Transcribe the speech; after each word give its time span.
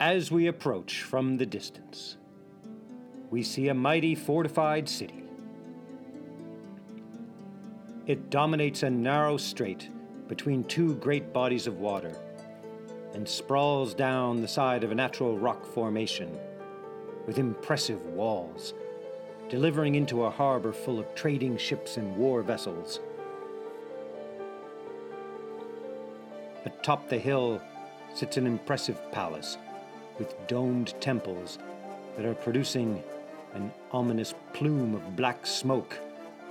As 0.00 0.32
we 0.32 0.48
approach 0.48 1.04
from 1.04 1.36
the 1.36 1.46
distance, 1.46 2.16
we 3.30 3.44
see 3.44 3.68
a 3.68 3.74
mighty 3.74 4.16
fortified 4.16 4.88
city. 4.88 5.22
It 8.08 8.28
dominates 8.28 8.82
a 8.82 8.90
narrow 8.90 9.36
strait 9.36 9.88
between 10.26 10.64
two 10.64 10.96
great 10.96 11.32
bodies 11.32 11.68
of 11.68 11.78
water 11.78 12.12
and 13.14 13.26
sprawls 13.26 13.94
down 13.94 14.40
the 14.40 14.48
side 14.48 14.82
of 14.82 14.90
a 14.90 14.96
natural 14.96 15.38
rock 15.38 15.64
formation 15.64 16.36
with 17.28 17.38
impressive 17.38 18.04
walls, 18.06 18.74
delivering 19.48 19.94
into 19.94 20.24
a 20.24 20.30
harbor 20.30 20.72
full 20.72 20.98
of 20.98 21.14
trading 21.14 21.56
ships 21.56 21.98
and 21.98 22.16
war 22.16 22.42
vessels. 22.42 22.98
Atop 26.64 27.08
the 27.08 27.18
hill 27.18 27.62
sits 28.12 28.36
an 28.36 28.46
impressive 28.46 29.00
palace 29.12 29.56
with 30.18 30.34
domed 30.46 30.94
temples 31.00 31.58
that 32.16 32.24
are 32.24 32.34
producing 32.34 33.02
an 33.54 33.72
ominous 33.92 34.34
plume 34.52 34.94
of 34.94 35.16
black 35.16 35.46
smoke 35.46 35.98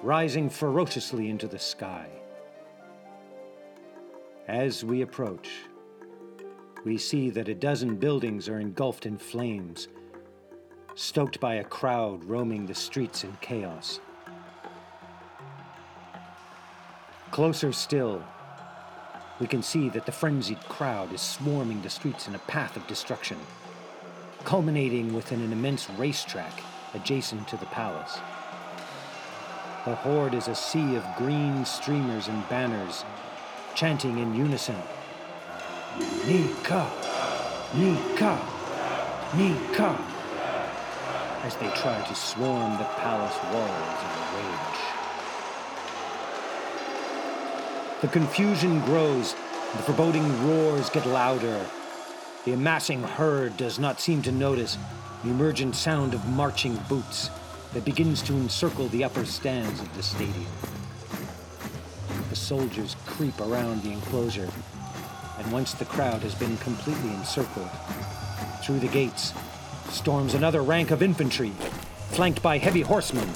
rising 0.02 0.50
ferociously 0.50 1.30
into 1.30 1.48
the 1.48 1.60
sky. 1.60 2.08
As 4.48 4.84
we 4.84 5.02
approach, 5.02 5.50
we 6.84 6.98
see 6.98 7.30
that 7.30 7.48
a 7.48 7.56
dozen 7.56 7.96
buildings 7.96 8.50
are 8.50 8.60
engulfed 8.60 9.06
in 9.06 9.18
flames, 9.18 9.88
stoked 10.96 11.40
by 11.40 11.56
a 11.56 11.64
crowd 11.64 12.26
roaming 12.26 12.66
the 12.66 12.76
streets 12.76 13.24
in 13.24 13.32
chaos. 13.40 14.02
Closer 17.32 17.72
still, 17.72 18.22
we 19.40 19.48
can 19.48 19.64
see 19.64 19.90
that 19.90 20.06
the 20.06 20.12
frenzied 20.12 20.62
crowd 20.70 21.12
is 21.12 21.22
swarming 21.22 21.82
the 21.82 21.90
streets 21.90 22.28
in 22.28 22.36
a 22.36 22.40
path 22.40 22.78
of 22.78 22.88
destruction, 22.88 23.38
culminating 24.44 25.14
within 25.14 25.42
an 25.42 25.52
immense 25.52 25.90
racetrack 25.92 26.62
adjacent 26.94 27.48
to 27.48 27.58
the 27.58 27.66
palace. 27.68 28.20
The 29.86 29.96
horde 29.96 30.34
is 30.34 30.48
a 30.48 30.56
sea 30.56 30.96
of 30.96 31.06
green 31.18 31.66
streamers 31.66 32.28
and 32.28 32.48
banners, 32.48 33.04
chanting 33.76 34.20
in 34.20 34.36
unison 34.36 34.78
Nika! 36.26 36.90
Nika! 37.76 38.40
Nika! 39.36 39.98
As 41.44 41.56
they 41.58 41.70
try 41.76 42.04
to 42.08 42.16
swarm 42.16 42.78
the 42.78 42.86
palace 42.98 43.38
walls 43.52 44.00
in 44.02 44.10
a 44.10 44.38
rage. 44.38 44.93
The 48.04 48.10
confusion 48.10 48.82
grows, 48.82 49.32
the 49.32 49.84
foreboding 49.84 50.46
roars 50.46 50.90
get 50.90 51.06
louder. 51.06 51.66
The 52.44 52.52
amassing 52.52 53.02
herd 53.02 53.56
does 53.56 53.80
not 53.80 54.02
seem 54.02 54.22
to 54.24 54.32
notice 54.34 54.78
the 55.24 55.30
emergent 55.30 55.74
sound 55.74 56.14
of 56.14 56.28
marching 56.28 56.76
boots 56.90 57.30
that 57.74 57.86
begins 57.86 58.22
to 58.24 58.34
encircle 58.34 58.90
the 58.90 59.06
upper 59.06 59.24
stands 59.24 59.80
of 59.80 59.96
the 59.96 60.04
stadium. 60.04 60.52
The 62.30 62.36
soldiers 62.36 62.98
creep 63.06 63.40
around 63.40 63.84
the 63.84 63.94
enclosure, 63.94 64.50
and 65.38 65.50
once 65.54 65.72
the 65.74 65.86
crowd 65.86 66.24
has 66.24 66.36
been 66.36 66.58
completely 66.58 67.14
encircled, 67.14 67.70
through 68.66 68.80
the 68.80 68.90
gates 68.90 69.32
storms 69.90 70.34
another 70.34 70.62
rank 70.62 70.92
of 70.92 71.02
infantry, 71.02 71.54
flanked 72.10 72.44
by 72.44 72.58
heavy 72.58 72.82
horsemen. 72.82 73.30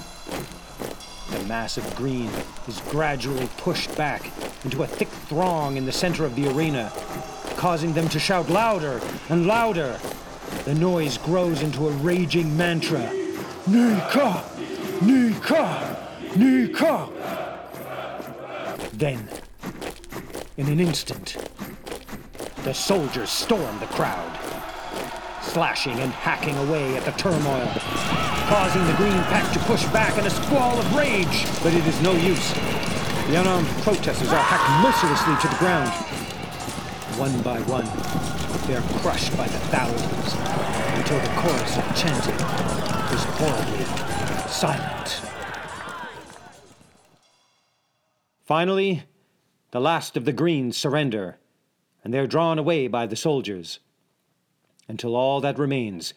The 1.31 1.45
mass 1.45 1.77
of 1.77 1.95
green 1.95 2.29
is 2.67 2.81
gradually 2.89 3.47
pushed 3.55 3.95
back 3.95 4.29
into 4.63 4.83
a 4.83 4.87
thick 4.87 5.07
throng 5.07 5.77
in 5.77 5.85
the 5.85 5.91
center 5.91 6.25
of 6.25 6.35
the 6.35 6.47
arena, 6.51 6.91
causing 7.57 7.93
them 7.93 8.09
to 8.09 8.19
shout 8.19 8.49
louder 8.49 9.01
and 9.29 9.47
louder. 9.47 9.99
The 10.65 10.75
noise 10.75 11.17
grows 11.17 11.61
into 11.61 11.87
a 11.87 11.91
raging 11.91 12.55
mantra 12.57 13.11
Nika! 13.67 14.45
Nika! 15.01 15.97
Nika! 16.37 17.09
Then, 18.93 19.27
in 20.55 20.67
an 20.67 20.79
instant, 20.79 21.35
the 22.63 22.73
soldiers 22.73 23.29
storm 23.29 23.77
the 23.79 23.87
crowd, 23.87 24.39
slashing 25.41 25.99
and 25.99 26.13
hacking 26.13 26.57
away 26.59 26.95
at 26.95 27.03
the 27.03 27.11
turmoil, 27.11 27.69
causing 28.47 28.85
the 28.87 28.93
Green 28.93 29.21
Pack 29.23 29.51
to 29.51 29.59
push 29.59 29.83
back 29.87 30.17
in 30.17 30.25
a 30.25 30.29
squall 30.29 30.79
of 30.79 30.95
rage. 30.95 31.45
But 31.61 31.73
it 31.73 31.85
is 31.85 32.01
no 32.01 32.13
use. 32.13 32.53
The 33.27 33.35
unarmed 33.41 33.67
protesters 33.83 34.29
are 34.29 34.41
hacked 34.41 34.81
mercilessly 34.81 35.35
to 35.41 35.47
the 35.49 35.59
ground. 35.59 35.91
One 37.19 37.41
by 37.41 37.59
one, 37.67 37.85
they 38.67 38.75
are 38.77 39.01
crushed 39.01 39.35
by 39.35 39.49
the 39.49 39.59
thousands 39.67 40.33
until 40.97 41.19
the 41.19 41.27
chorus 41.41 41.77
of 41.77 41.83
chanting 41.93 42.35
is 43.13 43.23
horribly 43.35 43.83
silent. 44.49 45.21
Finally, 48.45 49.03
the 49.71 49.81
last 49.81 50.15
of 50.15 50.23
the 50.23 50.31
Greens 50.31 50.77
surrender, 50.77 51.37
and 52.05 52.13
they 52.13 52.19
are 52.19 52.27
drawn 52.27 52.57
away 52.57 52.87
by 52.87 53.05
the 53.05 53.17
soldiers, 53.17 53.79
until 54.87 55.17
all 55.17 55.41
that 55.41 55.59
remains 55.59 56.13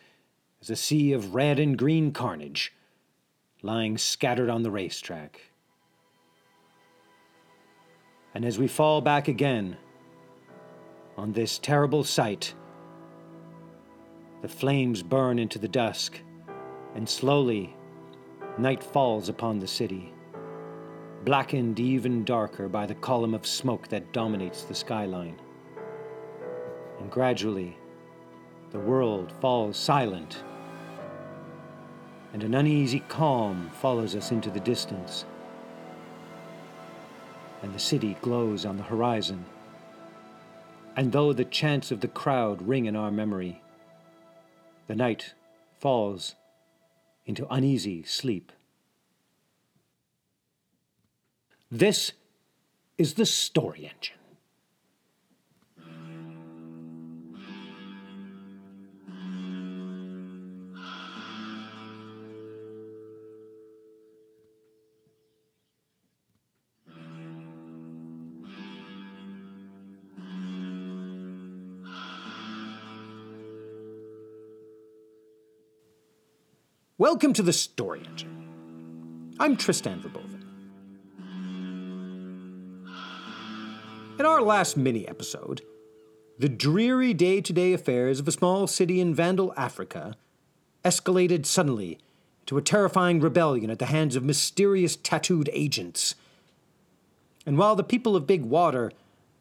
is 0.60 0.70
a 0.70 0.76
sea 0.76 1.12
of 1.12 1.34
red 1.34 1.58
and 1.58 1.76
green 1.76 2.12
carnage 2.12 2.72
lying 3.62 3.98
scattered 3.98 4.48
on 4.48 4.62
the 4.62 4.70
racetrack. 4.70 5.49
And 8.34 8.44
as 8.44 8.58
we 8.58 8.68
fall 8.68 9.00
back 9.00 9.28
again 9.28 9.76
on 11.16 11.32
this 11.32 11.58
terrible 11.58 12.04
sight, 12.04 12.54
the 14.42 14.48
flames 14.48 15.02
burn 15.02 15.38
into 15.38 15.58
the 15.58 15.68
dusk, 15.68 16.20
and 16.94 17.08
slowly 17.08 17.74
night 18.56 18.82
falls 18.82 19.28
upon 19.28 19.58
the 19.58 19.66
city, 19.66 20.12
blackened 21.24 21.80
even 21.80 22.24
darker 22.24 22.68
by 22.68 22.86
the 22.86 22.94
column 22.94 23.34
of 23.34 23.46
smoke 23.46 23.88
that 23.88 24.12
dominates 24.12 24.62
the 24.62 24.74
skyline. 24.74 25.38
And 27.00 27.10
gradually, 27.10 27.76
the 28.70 28.78
world 28.78 29.32
falls 29.40 29.76
silent, 29.76 30.44
and 32.32 32.44
an 32.44 32.54
uneasy 32.54 33.00
calm 33.08 33.70
follows 33.80 34.14
us 34.14 34.30
into 34.30 34.50
the 34.50 34.60
distance 34.60 35.24
and 37.62 37.74
the 37.74 37.78
city 37.78 38.16
glows 38.22 38.64
on 38.64 38.76
the 38.76 38.82
horizon. 38.82 39.44
And 40.96 41.12
though 41.12 41.32
the 41.32 41.44
chants 41.44 41.90
of 41.90 42.00
the 42.00 42.08
crowd 42.08 42.62
ring 42.62 42.86
in 42.86 42.96
our 42.96 43.10
memory, 43.10 43.62
the 44.86 44.94
night 44.94 45.34
falls 45.78 46.34
into 47.26 47.46
uneasy 47.50 48.02
sleep. 48.02 48.52
This 51.70 52.12
is 52.98 53.14
the 53.14 53.26
story 53.26 53.90
engine. 53.94 54.19
Welcome 77.00 77.32
to 77.32 77.42
the 77.42 77.54
Story 77.54 78.02
Engine. 78.06 79.34
I'm 79.40 79.56
Tristan 79.56 80.02
Verboven. 80.02 80.42
In 84.18 84.26
our 84.26 84.42
last 84.42 84.76
mini 84.76 85.08
episode, 85.08 85.62
the 86.38 86.50
dreary 86.50 87.14
day 87.14 87.40
to 87.40 87.54
day 87.54 87.72
affairs 87.72 88.20
of 88.20 88.28
a 88.28 88.32
small 88.32 88.66
city 88.66 89.00
in 89.00 89.14
Vandal 89.14 89.54
Africa 89.56 90.14
escalated 90.84 91.46
suddenly 91.46 91.98
to 92.44 92.58
a 92.58 92.62
terrifying 92.62 93.18
rebellion 93.18 93.70
at 93.70 93.78
the 93.78 93.86
hands 93.86 94.14
of 94.14 94.22
mysterious 94.22 94.96
tattooed 94.96 95.48
agents. 95.54 96.16
And 97.46 97.56
while 97.56 97.76
the 97.76 97.82
people 97.82 98.14
of 98.14 98.26
Big 98.26 98.42
Water 98.42 98.92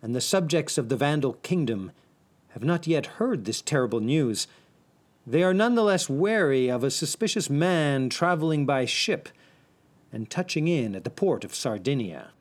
and 0.02 0.16
the 0.16 0.22
subjects 0.22 0.78
of 0.78 0.88
the 0.88 0.96
Vandal 0.96 1.34
Kingdom 1.44 1.92
have 2.52 2.64
not 2.64 2.88
yet 2.88 3.18
heard 3.18 3.44
this 3.44 3.62
terrible 3.62 4.00
news, 4.00 4.48
they 5.30 5.44
are 5.44 5.54
nonetheless 5.54 6.10
wary 6.10 6.70
of 6.70 6.84
a 6.84 6.90
suspicious 6.90 7.52
man 7.52 8.10
traveling 8.10 8.66
by 8.66 8.84
ship 8.84 9.30
and 10.12 10.28
touching 10.28 10.68
in 10.68 10.96
at 10.96 11.04
the 11.04 11.10
port 11.12 11.44
of 11.44 11.54
Sardinia. 11.54 12.32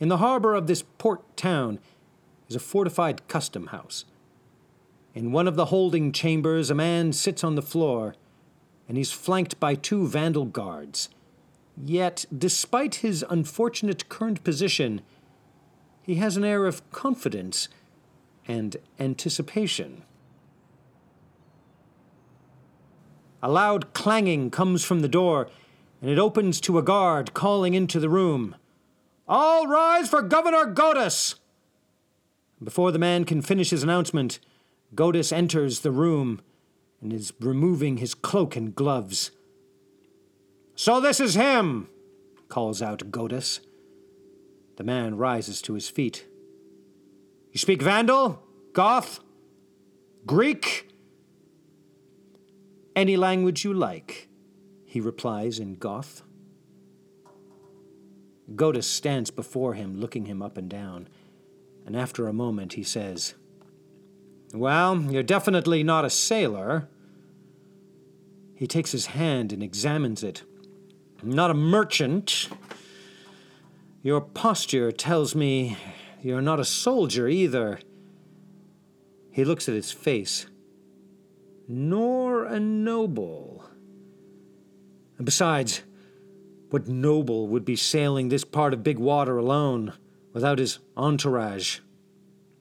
In 0.00 0.08
the 0.08 0.16
harbor 0.16 0.54
of 0.54 0.66
this 0.66 0.82
port 0.82 1.36
town 1.36 1.78
is 2.48 2.56
a 2.56 2.60
fortified 2.60 3.28
custom 3.28 3.68
house. 3.68 4.04
In 5.14 5.30
one 5.30 5.46
of 5.46 5.54
the 5.54 5.66
holding 5.66 6.10
chambers, 6.10 6.68
a 6.68 6.74
man 6.74 7.12
sits 7.12 7.44
on 7.44 7.54
the 7.54 7.62
floor, 7.62 8.16
and 8.88 8.96
he's 8.96 9.12
flanked 9.12 9.60
by 9.60 9.76
two 9.76 10.08
vandal 10.08 10.46
guards. 10.46 11.10
Yet, 11.80 12.26
despite 12.36 12.96
his 12.96 13.24
unfortunate 13.30 14.08
current 14.08 14.42
position, 14.42 15.00
he 16.02 16.16
has 16.16 16.36
an 16.36 16.44
air 16.44 16.66
of 16.66 16.88
confidence 16.90 17.68
and 18.48 18.76
anticipation. 18.98 20.02
A 23.42 23.50
loud 23.50 23.92
clanging 23.92 24.50
comes 24.50 24.82
from 24.82 25.00
the 25.00 25.08
door, 25.08 25.48
and 26.02 26.10
it 26.10 26.18
opens 26.18 26.60
to 26.62 26.78
a 26.78 26.82
guard 26.82 27.34
calling 27.34 27.74
into 27.74 28.00
the 28.00 28.08
room. 28.08 28.56
All 29.28 29.68
rise 29.68 30.08
for 30.08 30.22
Governor 30.22 30.72
Godus! 30.72 31.36
Before 32.62 32.90
the 32.90 32.98
man 32.98 33.24
can 33.24 33.42
finish 33.42 33.70
his 33.70 33.84
announcement, 33.84 34.40
Godus 34.94 35.32
enters 35.32 35.80
the 35.80 35.92
room 35.92 36.40
and 37.00 37.12
is 37.12 37.32
removing 37.38 37.98
his 37.98 38.14
cloak 38.14 38.56
and 38.56 38.74
gloves. 38.74 39.30
So 40.74 41.00
this 41.00 41.20
is 41.20 41.34
him, 41.34 41.88
calls 42.48 42.82
out 42.82 43.10
Godus. 43.10 43.60
The 44.76 44.84
man 44.84 45.16
rises 45.16 45.60
to 45.62 45.74
his 45.74 45.88
feet. 45.88 46.26
You 47.52 47.58
speak 47.58 47.82
Vandal? 47.82 48.42
Goth? 48.72 49.20
Greek? 50.26 50.88
Any 52.94 53.16
language 53.16 53.64
you 53.64 53.72
like, 53.72 54.28
he 54.84 55.00
replies 55.00 55.58
in 55.58 55.74
Goth. 55.76 56.22
Godus 58.54 58.84
stands 58.84 59.30
before 59.30 59.74
him, 59.74 60.00
looking 60.00 60.26
him 60.26 60.42
up 60.42 60.56
and 60.56 60.68
down, 60.68 61.08
and 61.86 61.94
after 61.94 62.26
a 62.26 62.32
moment 62.32 62.74
he 62.74 62.82
says, 62.82 63.34
Well, 64.52 65.00
you're 65.02 65.22
definitely 65.22 65.82
not 65.82 66.04
a 66.04 66.10
sailor. 66.10 66.88
He 68.54 68.66
takes 68.66 68.92
his 68.92 69.06
hand 69.06 69.52
and 69.52 69.62
examines 69.62 70.22
it. 70.22 70.42
Not 71.22 71.50
a 71.50 71.54
merchant. 71.54 72.48
Your 74.02 74.20
posture 74.20 74.90
tells 74.90 75.34
me 75.34 75.76
you're 76.22 76.42
not 76.42 76.60
a 76.60 76.64
soldier 76.64 77.28
either. 77.28 77.78
He 79.30 79.44
looks 79.44 79.68
at 79.68 79.74
his 79.74 79.92
face. 79.92 80.46
Nor 81.68 82.44
a 82.44 82.58
noble. 82.58 83.64
And 85.16 85.24
besides, 85.24 85.82
what 86.70 86.88
noble 86.88 87.48
would 87.48 87.64
be 87.64 87.76
sailing 87.76 88.28
this 88.28 88.44
part 88.44 88.72
of 88.72 88.82
Big 88.82 88.98
Water 88.98 89.36
alone, 89.36 89.92
without 90.32 90.58
his 90.58 90.78
entourage? 90.96 91.80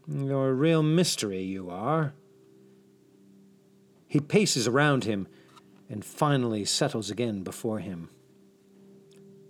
You're 0.08 0.50
a 0.50 0.54
real 0.54 0.84
mystery, 0.84 1.44
you 1.44 1.70
are. 1.70 2.14
He 4.08 4.20
paces 4.20 4.68
around 4.68 5.04
him 5.04 5.28
and 5.90 6.04
finally 6.04 6.64
settles 6.66 7.10
again 7.10 7.44
before 7.44 7.80
him. 7.80 8.10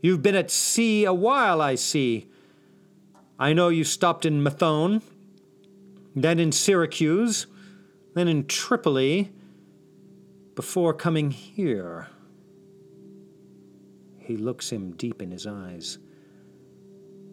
You've 0.02 0.22
been 0.22 0.36
at 0.36 0.52
sea 0.52 1.06
a 1.06 1.14
while, 1.14 1.62
I 1.62 1.76
see. 1.76 2.30
I 3.40 3.54
know 3.54 3.70
you 3.70 3.84
stopped 3.84 4.26
in 4.26 4.44
Methone, 4.44 5.02
then 6.16 6.40
in 6.40 6.52
Syracuse, 6.52 7.46
then 8.16 8.28
in 8.28 8.48
Tripoli, 8.48 9.32
before 10.56 10.94
coming 10.94 11.30
here. 11.30 12.08
He 14.18 14.38
looks 14.38 14.72
him 14.72 14.92
deep 14.92 15.22
in 15.22 15.30
his 15.30 15.46
eyes. 15.46 16.00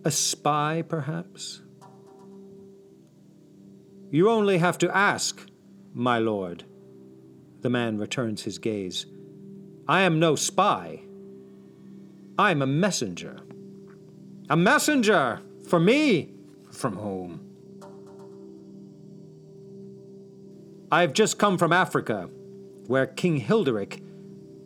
A 0.05 0.11
spy, 0.11 0.85
perhaps? 0.87 1.63
You 4.11 4.29
only 4.29 4.59
have 4.59 4.77
to 4.79 4.95
ask, 4.95 5.41
my 5.95 6.19
lord. 6.19 6.65
The 7.63 7.71
man 7.71 7.97
returns 7.97 8.43
his 8.43 8.59
gaze. 8.59 9.07
I 9.89 10.03
am 10.03 10.21
no 10.21 10.37
spy. 10.37 11.01
I'm 12.39 12.61
a 12.61 12.67
messenger. 12.67 13.39
A 14.51 14.57
messenger! 14.57 15.41
For 15.75 15.81
me! 15.81 16.31
From 16.71 16.95
whom? 16.95 17.41
I've 20.93 21.13
just 21.13 21.37
come 21.37 21.59
from 21.59 21.73
Africa, 21.73 22.31
where 22.87 23.09
King 23.09 23.41
Hilderic 23.41 24.01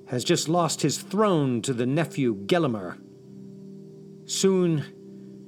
has 0.08 0.22
just 0.22 0.50
lost 0.50 0.82
his 0.82 0.98
throne 0.98 1.62
to 1.62 1.72
the 1.72 1.86
nephew 1.86 2.44
Gelimer. 2.44 2.98
Soon 4.26 4.84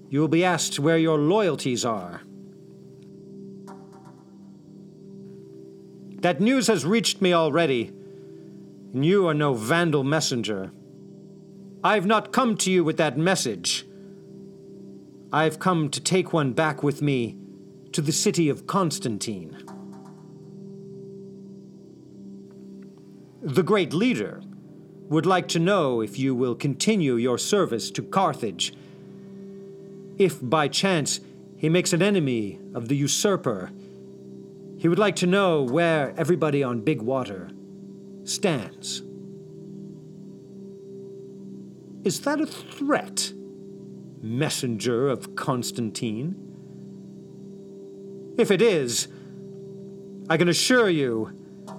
you 0.08 0.20
will 0.20 0.28
be 0.28 0.46
asked 0.46 0.78
where 0.78 0.96
your 0.96 1.18
loyalties 1.18 1.84
are. 1.84 2.22
That 6.22 6.40
news 6.40 6.68
has 6.68 6.86
reached 6.86 7.20
me 7.20 7.34
already, 7.34 7.92
and 8.94 9.04
you 9.04 9.28
are 9.28 9.34
no 9.34 9.52
vandal 9.52 10.04
messenger. 10.04 10.72
I've 11.84 12.06
not 12.06 12.32
come 12.32 12.56
to 12.56 12.70
you 12.70 12.82
with 12.82 12.96
that 12.96 13.18
message. 13.18 13.84
I've 15.32 15.60
come 15.60 15.90
to 15.90 16.00
take 16.00 16.32
one 16.32 16.52
back 16.52 16.82
with 16.82 17.02
me 17.02 17.36
to 17.92 18.00
the 18.00 18.12
city 18.12 18.48
of 18.48 18.66
Constantine. 18.66 19.56
The 23.40 23.62
great 23.62 23.92
leader 23.92 24.42
would 25.08 25.26
like 25.26 25.46
to 25.48 25.58
know 25.58 26.00
if 26.00 26.18
you 26.18 26.34
will 26.34 26.54
continue 26.54 27.14
your 27.14 27.38
service 27.38 27.90
to 27.92 28.02
Carthage. 28.02 28.74
If 30.18 30.38
by 30.42 30.66
chance 30.66 31.20
he 31.56 31.68
makes 31.68 31.92
an 31.92 32.02
enemy 32.02 32.58
of 32.74 32.88
the 32.88 32.96
usurper, 32.96 33.70
he 34.78 34.88
would 34.88 34.98
like 34.98 35.16
to 35.16 35.26
know 35.26 35.62
where 35.62 36.12
everybody 36.16 36.62
on 36.64 36.80
Big 36.80 37.02
Water 37.02 37.50
stands. 38.24 39.02
Is 42.02 42.20
that 42.22 42.40
a 42.40 42.46
threat, 42.46 43.32
messenger 44.22 45.08
of 45.08 45.34
Constantine? 45.36 46.34
If 48.38 48.50
it 48.50 48.62
is, 48.62 49.08
I 50.28 50.36
can 50.36 50.48
assure 50.48 50.88
you 50.88 51.32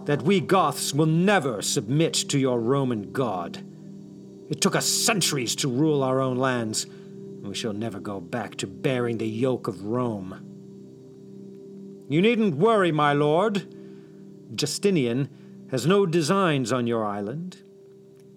that 0.06 0.24
we 0.24 0.40
Goths 0.40 0.94
will 0.94 1.06
never 1.06 1.62
submit 1.62 2.14
to 2.14 2.40
your 2.40 2.60
Roman 2.60 3.12
god. 3.12 3.64
It 4.50 4.60
took 4.62 4.76
us 4.76 4.86
centuries 4.86 5.56
to 5.58 5.70
rule 5.70 6.04
our 6.04 6.20
own 6.20 6.38
lands, 6.38 6.84
and 6.86 7.48
we 7.48 7.56
shall 7.56 7.74
never 7.74 8.00
go 8.00 8.20
back 8.20 8.56
to 8.58 8.68
bearing 8.68 9.18
the 9.18 9.28
yoke 9.28 9.68
of 9.68 9.84
Rome. 9.84 10.48
You 12.10 12.22
needn't 12.22 12.58
worry, 12.58 12.92
my 12.92 13.14
lord. 13.14 13.74
Justinian 14.54 15.30
has 15.72 15.86
no 15.88 16.06
designs 16.06 16.74
on 16.74 16.86
your 16.86 17.06
island. 17.06 17.64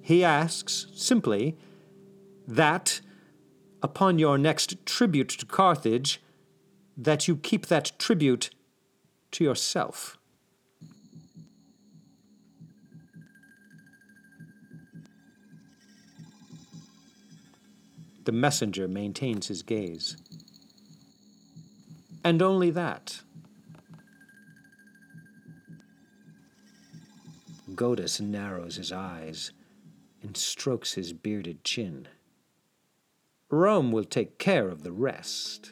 He 0.00 0.22
asks, 0.22 0.86
simply, 0.94 1.56
that, 2.46 3.00
upon 3.84 4.18
your 4.18 4.38
next 4.38 4.86
tribute 4.86 5.28
to 5.28 5.44
Carthage, 5.44 6.18
that 6.96 7.28
you 7.28 7.36
keep 7.36 7.66
that 7.66 7.92
tribute 7.98 8.48
to 9.30 9.44
yourself. 9.44 10.16
The 18.24 18.32
messenger 18.32 18.88
maintains 18.88 19.48
his 19.48 19.60
gaze. 19.62 20.16
And 22.24 22.40
only 22.40 22.70
that. 22.70 23.20
Godus 27.74 28.18
narrows 28.18 28.76
his 28.76 28.92
eyes 28.92 29.52
and 30.22 30.34
strokes 30.38 30.94
his 30.94 31.12
bearded 31.12 31.64
chin. 31.64 32.08
Rome 33.54 33.92
will 33.92 34.04
take 34.04 34.38
care 34.38 34.68
of 34.68 34.82
the 34.82 34.90
rest. 34.90 35.70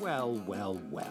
Well, 0.00 0.40
well, 0.46 0.80
well. 0.90 1.06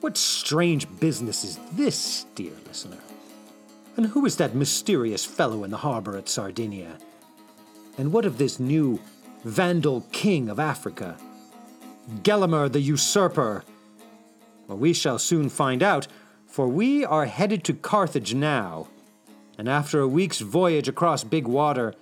What 0.00 0.16
strange 0.16 0.88
business 0.98 1.44
is 1.44 1.58
this, 1.72 2.24
dear 2.34 2.52
listener? 2.66 2.96
And 3.98 4.06
who 4.06 4.24
is 4.24 4.36
that 4.36 4.54
mysterious 4.54 5.26
fellow 5.26 5.64
in 5.64 5.70
the 5.70 5.76
harbor 5.76 6.16
at 6.16 6.30
Sardinia? 6.30 6.96
And 7.98 8.12
what 8.12 8.24
of 8.24 8.38
this 8.38 8.58
new 8.58 8.98
Vandal 9.46 10.00
king 10.10 10.48
of 10.48 10.58
Africa? 10.58 11.16
Gelimer 12.24 12.68
the 12.70 12.80
usurper? 12.80 13.62
Well, 14.66 14.76
we 14.76 14.92
shall 14.92 15.20
soon 15.20 15.50
find 15.50 15.84
out, 15.84 16.08
for 16.48 16.66
we 16.66 17.04
are 17.04 17.26
headed 17.26 17.62
to 17.62 17.72
Carthage 17.72 18.34
now. 18.34 18.88
And 19.56 19.68
after 19.68 20.00
a 20.00 20.08
week's 20.08 20.40
voyage 20.40 20.88
across 20.88 21.22
big 21.22 21.46
water, 21.46 21.94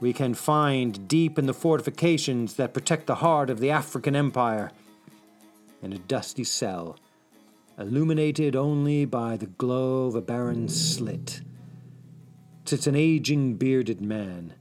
we 0.00 0.14
can 0.14 0.32
find 0.32 1.06
deep 1.06 1.38
in 1.38 1.44
the 1.44 1.52
fortifications 1.52 2.54
that 2.54 2.72
protect 2.72 3.06
the 3.06 3.16
heart 3.16 3.50
of 3.50 3.60
the 3.60 3.70
African 3.70 4.16
Empire, 4.16 4.72
in 5.82 5.92
a 5.92 5.98
dusty 5.98 6.44
cell, 6.44 6.98
illuminated 7.78 8.56
only 8.56 9.04
by 9.04 9.36
the 9.36 9.46
glow 9.46 10.06
of 10.06 10.14
a 10.14 10.22
barren 10.22 10.70
slit, 10.70 11.42
sits 12.64 12.86
an 12.86 12.96
aging 12.96 13.56
bearded 13.56 14.00
man, 14.00 14.54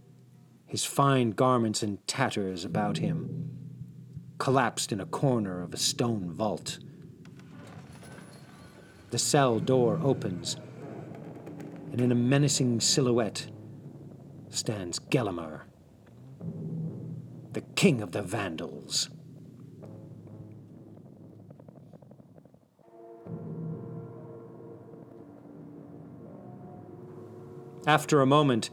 his 0.70 0.86
fine 0.86 1.32
garments 1.32 1.82
in 1.82 1.98
tatters 2.06 2.64
about 2.64 3.00
him, 3.00 3.50
collapsed 4.38 4.92
in 4.92 5.02
a 5.02 5.06
corner 5.06 5.64
of 5.64 5.74
a 5.74 5.78
stone 5.78 6.32
vault. 6.32 6.78
The 9.10 9.18
cell 9.18 9.60
door 9.60 10.00
opens, 10.04 10.58
and 11.92 12.00
in 12.00 12.12
a 12.12 12.16
menacing 12.16 12.82
silhouette 12.82 13.48
stands 14.50 15.00
Gelimer, 15.00 15.62
the 17.54 17.62
king 17.76 18.00
of 18.02 18.12
the 18.12 18.22
Vandals. 18.22 19.10
After 27.88 28.22
a 28.22 28.28
moment, 28.28 28.70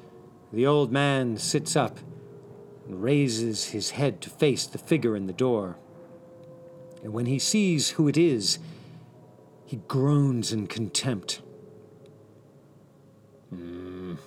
the 0.52 0.66
old 0.66 0.92
man 0.92 1.36
sits 1.36 1.76
up 1.76 1.98
and 2.86 3.02
raises 3.02 3.66
his 3.66 3.90
head 3.90 4.20
to 4.22 4.30
face 4.30 4.66
the 4.66 4.78
figure 4.78 5.16
in 5.16 5.26
the 5.26 5.32
door. 5.32 5.76
And 7.02 7.12
when 7.12 7.26
he 7.26 7.38
sees 7.38 7.90
who 7.90 8.08
it 8.08 8.16
is, 8.16 8.58
he 9.64 9.76
groans 9.88 10.52
in 10.52 10.66
contempt. 10.66 11.42
Mm. 13.54 14.18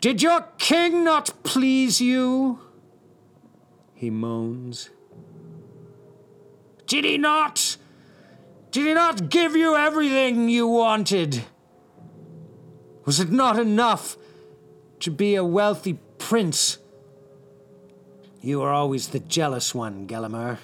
Did 0.00 0.20
your 0.20 0.48
king 0.58 1.04
not 1.04 1.32
please 1.44 2.00
you? 2.00 2.58
He 3.94 4.10
moans. 4.10 4.90
Did 6.88 7.04
he 7.04 7.18
not? 7.18 7.76
Did 8.72 8.86
he 8.86 8.94
not 8.94 9.30
give 9.30 9.54
you 9.54 9.76
everything 9.76 10.48
you 10.48 10.66
wanted? 10.66 11.44
Was 13.04 13.20
it 13.20 13.30
not 13.30 13.58
enough 13.58 14.16
to 15.00 15.10
be 15.10 15.34
a 15.34 15.44
wealthy 15.44 15.98
prince? 16.18 16.78
You 18.40 18.60
were 18.60 18.70
always 18.70 19.08
the 19.08 19.20
jealous 19.20 19.74
one, 19.74 20.06
Gelimer. 20.06 20.58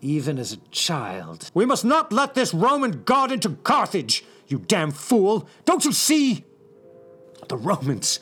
Even 0.00 0.38
as 0.38 0.52
a 0.52 0.58
child. 0.70 1.50
We 1.54 1.66
must 1.66 1.84
not 1.84 2.12
let 2.12 2.34
this 2.34 2.54
Roman 2.54 3.02
god 3.04 3.32
into 3.32 3.50
Carthage, 3.50 4.24
you 4.46 4.58
damn 4.58 4.92
fool! 4.92 5.48
Don't 5.64 5.84
you 5.84 5.92
see? 5.92 6.44
The 7.48 7.56
Romans. 7.56 8.20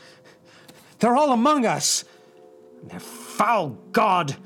They're 0.99 1.16
all 1.16 1.33
among 1.33 1.66
us. 1.66 2.05
And 2.81 2.90
their 2.90 3.00
foul 3.00 3.71
god. 3.93 4.37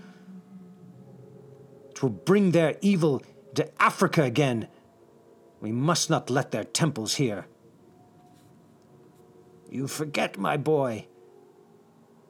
It 1.90 2.02
will 2.02 2.10
bring 2.10 2.50
their 2.50 2.76
evil 2.80 3.22
to 3.54 3.82
Africa 3.82 4.22
again. 4.22 4.68
We 5.60 5.72
must 5.72 6.10
not 6.10 6.30
let 6.30 6.50
their 6.50 6.64
temples 6.64 7.14
here. 7.14 7.46
You 9.70 9.86
forget, 9.86 10.36
my 10.36 10.56
boy. 10.56 11.06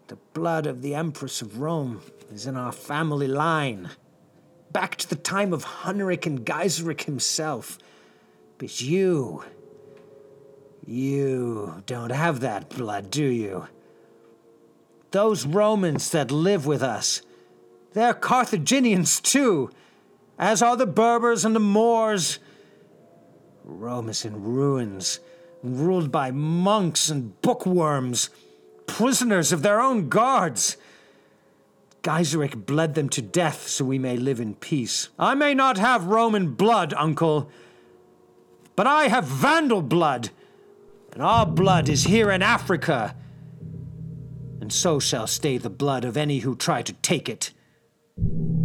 The 0.09 0.19
blood 0.35 0.67
of 0.67 0.83
the 0.83 0.95
Empress 0.95 1.41
of 1.41 1.59
Rome 1.59 2.03
is 2.31 2.47
in 2.47 2.55
our 2.55 2.71
family 2.71 3.29
line. 3.29 3.89
Back 4.71 4.97
to 4.97 5.09
the 5.09 5.17
time 5.17 5.55
of 5.55 5.65
Huneric 5.65 6.27
and 6.27 6.45
Gaiseric 6.45 7.03
himself. 7.03 7.79
But 8.59 8.83
you. 8.83 9.43
You 10.87 11.83
don't 11.87 12.13
have 12.13 12.41
that 12.41 12.69
blood, 12.69 13.11
do 13.11 13.25
you? 13.25 13.69
Those 15.11 15.47
Romans 15.47 16.11
that 16.11 16.31
live 16.31 16.67
with 16.67 16.83
us, 16.83 17.23
they're 17.95 18.15
Carthaginians 18.15 19.19
too, 19.19 19.71
as 20.39 20.63
are 20.63 20.77
the 20.77 20.87
Berbers 20.87 21.45
and 21.45 21.57
the 21.57 21.61
Moors. 21.61 22.39
Rome 23.65 24.11
is 24.11 24.27
in 24.27 24.45
ruins 24.45 25.21
ruled 25.63 26.11
by 26.11 26.31
monks 26.31 27.09
and 27.09 27.41
bookworms, 27.43 28.31
prisoners 28.87 29.53
of 29.53 29.63
their 29.63 29.81
own 29.81 30.09
guards. 30.09 30.77
Gaiseric 32.03 32.65
bled 32.67 32.95
them 32.95 33.09
to 33.11 33.21
death 33.21 33.69
so 33.69 33.85
we 33.85 33.99
may 33.99 34.17
live 34.17 34.41
in 34.41 34.55
peace. 34.55 35.11
I 35.19 35.35
may 35.35 35.55
not 35.55 35.77
have 35.77 36.07
Roman 36.07 36.55
blood, 36.55 36.95
uncle, 36.95 37.51
but 38.75 38.87
I 38.87 39.09
have 39.09 39.27
Vandal 39.27 39.83
blood, 39.83 40.31
and 41.13 41.23
our 41.23 41.45
blood 41.45 41.89
is 41.89 42.05
here 42.05 42.31
in 42.31 42.41
Africa, 42.41 43.15
and 44.61 44.73
so 44.73 44.99
shall 44.99 45.27
stay 45.27 45.59
the 45.59 45.69
blood 45.69 46.05
of 46.05 46.17
any 46.17 46.39
who 46.39 46.57
try 46.57 46.81
to 46.83 46.93
take 46.95 47.29
it. 47.29 47.53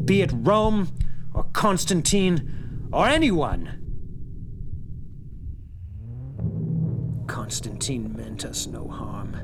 Be 0.05 0.21
it 0.21 0.31
Rome, 0.33 0.93
or 1.33 1.43
Constantine, 1.51 2.87
or 2.93 3.07
anyone. 3.07 3.84
Constantine 7.27 8.15
meant 8.15 8.45
us 8.45 8.67
no 8.67 8.87
harm. 8.87 9.35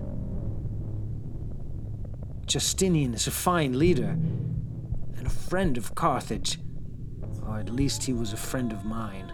Justinian 2.45 3.13
is 3.13 3.27
a 3.27 3.31
fine 3.31 3.77
leader 3.77 4.17
and 5.17 5.25
a 5.25 5.29
friend 5.29 5.77
of 5.77 5.95
Carthage, 5.95 6.59
or 7.45 7.59
at 7.59 7.69
least 7.69 8.03
he 8.03 8.13
was 8.13 8.33
a 8.33 8.37
friend 8.37 8.71
of 8.71 8.83
mine. 8.83 9.31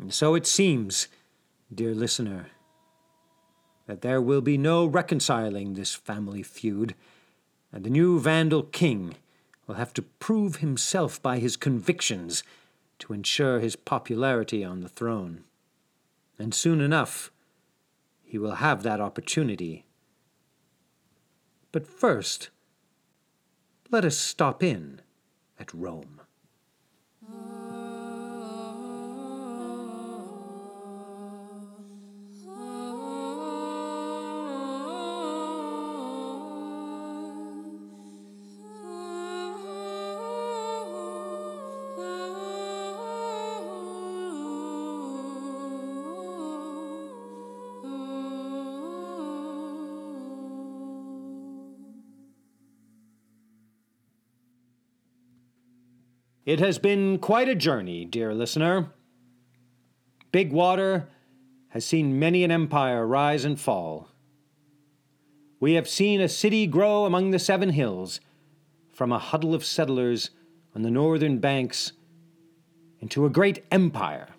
And 0.00 0.14
so 0.14 0.34
it 0.34 0.46
seems, 0.46 1.08
dear 1.72 1.94
listener, 1.94 2.46
that 3.86 4.00
there 4.00 4.22
will 4.22 4.40
be 4.40 4.56
no 4.56 4.86
reconciling 4.86 5.74
this 5.74 5.94
family 5.94 6.42
feud, 6.42 6.94
and 7.70 7.84
the 7.84 7.90
new 7.90 8.18
Vandal 8.18 8.62
king 8.62 9.14
will 9.66 9.74
have 9.74 9.92
to 9.94 10.02
prove 10.02 10.56
himself 10.56 11.20
by 11.20 11.38
his 11.38 11.56
convictions 11.56 12.42
to 12.98 13.12
ensure 13.12 13.60
his 13.60 13.76
popularity 13.76 14.64
on 14.64 14.80
the 14.80 14.88
throne. 14.88 15.44
And 16.38 16.54
soon 16.54 16.80
enough, 16.80 17.30
he 18.24 18.38
will 18.38 18.54
have 18.54 18.82
that 18.82 19.00
opportunity. 19.00 19.84
But 21.72 21.86
first, 21.86 22.48
let 23.90 24.06
us 24.06 24.16
stop 24.16 24.62
in 24.62 25.02
at 25.58 25.74
Rome. 25.74 26.19
It 56.50 56.58
has 56.58 56.80
been 56.80 57.18
quite 57.18 57.48
a 57.48 57.54
journey, 57.54 58.04
dear 58.04 58.34
listener. 58.34 58.88
Big 60.32 60.50
Water 60.50 61.08
has 61.68 61.84
seen 61.84 62.18
many 62.18 62.42
an 62.42 62.50
empire 62.50 63.06
rise 63.06 63.44
and 63.44 63.56
fall. 63.56 64.08
We 65.60 65.74
have 65.74 65.88
seen 65.88 66.20
a 66.20 66.28
city 66.28 66.66
grow 66.66 67.04
among 67.04 67.30
the 67.30 67.38
Seven 67.38 67.68
Hills, 67.68 68.18
from 68.92 69.12
a 69.12 69.20
huddle 69.20 69.54
of 69.54 69.64
settlers 69.64 70.30
on 70.74 70.82
the 70.82 70.90
northern 70.90 71.38
banks 71.38 71.92
into 72.98 73.24
a 73.24 73.30
great 73.30 73.64
empire. 73.70 74.30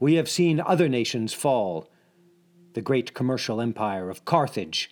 We 0.00 0.14
have 0.14 0.28
seen 0.28 0.58
other 0.58 0.88
nations 0.88 1.34
fall. 1.34 1.88
The 2.72 2.82
great 2.82 3.14
commercial 3.14 3.60
empire 3.60 4.10
of 4.10 4.24
Carthage 4.24 4.90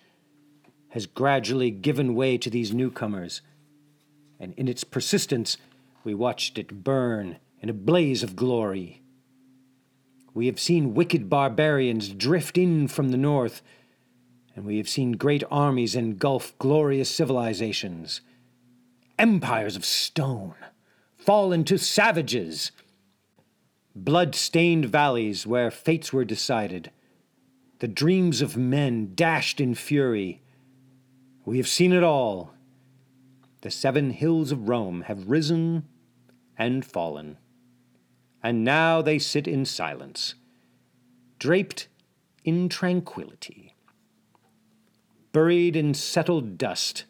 has 0.91 1.05
gradually 1.05 1.71
given 1.71 2.15
way 2.15 2.37
to 2.37 2.49
these 2.49 2.73
newcomers 2.73 3.41
and 4.39 4.53
in 4.53 4.67
its 4.67 4.83
persistence 4.83 5.57
we 6.03 6.13
watched 6.13 6.57
it 6.57 6.83
burn 6.83 7.37
in 7.61 7.69
a 7.69 7.73
blaze 7.73 8.23
of 8.23 8.35
glory. 8.35 9.01
We 10.33 10.47
have 10.47 10.59
seen 10.59 10.93
wicked 10.93 11.29
barbarians 11.29 12.09
drift 12.09 12.57
in 12.57 12.87
from 12.87 13.09
the 13.09 13.17
north, 13.17 13.61
and 14.55 14.65
we 14.65 14.77
have 14.77 14.89
seen 14.89 15.13
great 15.13 15.43
armies 15.49 15.95
engulf 15.95 16.57
glorious 16.59 17.09
civilizations. 17.09 18.21
Empires 19.17 19.75
of 19.75 19.85
stone 19.85 20.55
fall 21.17 21.51
into 21.51 21.77
savages. 21.77 22.71
Blood 23.95 24.35
stained 24.35 24.85
valleys 24.85 25.47
where 25.47 25.71
fates 25.71 26.11
were 26.11 26.25
decided. 26.25 26.91
The 27.79 27.87
dreams 27.87 28.41
of 28.41 28.57
men 28.57 29.13
dashed 29.15 29.61
in 29.61 29.73
fury. 29.73 30.41
We 31.45 31.57
have 31.57 31.67
seen 31.67 31.93
it 31.93 32.03
all. 32.03 32.54
The 33.65 33.71
seven 33.71 34.11
hills 34.11 34.51
of 34.51 34.69
Rome 34.69 35.01
have 35.07 35.27
risen 35.27 35.87
and 36.55 36.85
fallen, 36.85 37.39
and 38.43 38.63
now 38.63 39.01
they 39.01 39.17
sit 39.17 39.47
in 39.47 39.65
silence, 39.65 40.35
draped 41.39 41.87
in 42.43 42.69
tranquility, 42.69 43.73
buried 45.31 45.75
in 45.75 45.95
settled 45.95 46.59
dust, 46.59 47.05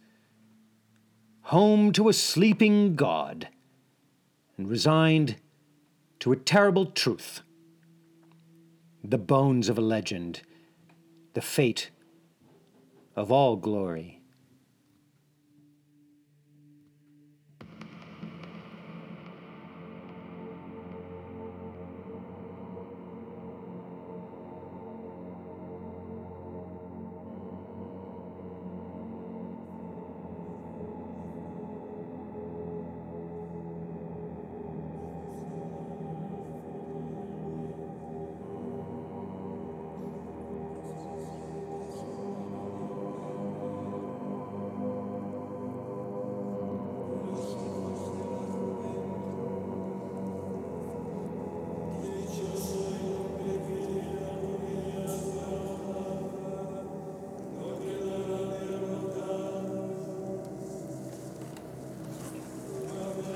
home 1.42 1.92
to 1.92 2.08
a 2.08 2.14
sleeping 2.14 2.96
God, 2.96 3.50
and 4.58 4.70
resigned 4.70 5.36
to 6.20 6.32
a 6.32 6.38
terrible 6.38 6.86
truth 6.86 7.42
the 9.04 9.18
bones 9.18 9.68
of 9.68 9.78
a 9.78 9.82
legend, 9.82 10.42
the 11.34 11.42
fate 11.42 11.90
of 13.14 13.30
all 13.30 13.58
glory. 13.58 14.15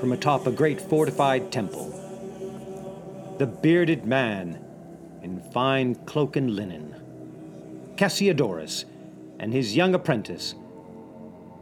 From 0.00 0.12
atop 0.12 0.46
a 0.46 0.50
great 0.50 0.80
fortified 0.80 1.52
temple. 1.52 1.90
The 3.38 3.46
bearded 3.46 4.06
man 4.06 4.58
in 5.22 5.40
fine 5.52 5.94
cloak 6.06 6.36
and 6.36 6.56
linen, 6.56 6.94
Cassiodorus, 7.96 8.86
and 9.38 9.52
his 9.52 9.76
young 9.76 9.94
apprentice 9.94 10.54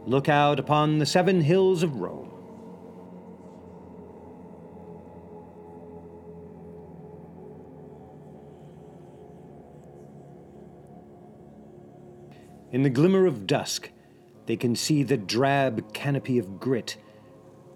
look 0.05 0.29
out 0.29 0.57
upon 0.57 0.99
the 0.99 1.05
seven 1.05 1.41
hills 1.41 1.83
of 1.83 1.97
Rome. 1.97 2.31
In 12.71 12.83
the 12.83 12.89
glimmer 12.89 13.25
of 13.25 13.45
dusk, 13.45 13.89
they 14.45 14.55
can 14.55 14.75
see 14.75 15.03
the 15.03 15.17
drab 15.17 15.93
canopy 15.93 16.39
of 16.39 16.59
grit 16.59 16.95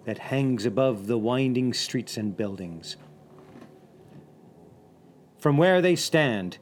that 0.06 0.18
hangs 0.18 0.66
above 0.66 1.08
the 1.08 1.18
winding 1.18 1.74
streets 1.74 2.18
and 2.18 2.36
buildings. 2.36 2.98
From 5.38 5.58
where 5.58 5.82
they 5.82 5.96
stand, 5.96 6.58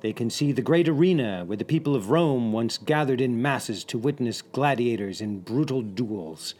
they 0.00 0.12
can 0.12 0.30
see 0.30 0.52
the 0.52 0.62
great 0.62 0.88
arena 0.88 1.44
where 1.44 1.56
the 1.56 1.64
people 1.64 1.94
of 1.94 2.10
Rome 2.10 2.52
once 2.52 2.78
gathered 2.78 3.20
in 3.20 3.42
masses 3.42 3.84
to 3.84 3.98
witness 3.98 4.42
gladiators 4.42 5.20
in 5.20 5.40
brutal 5.40 5.82
duels. 5.82 6.54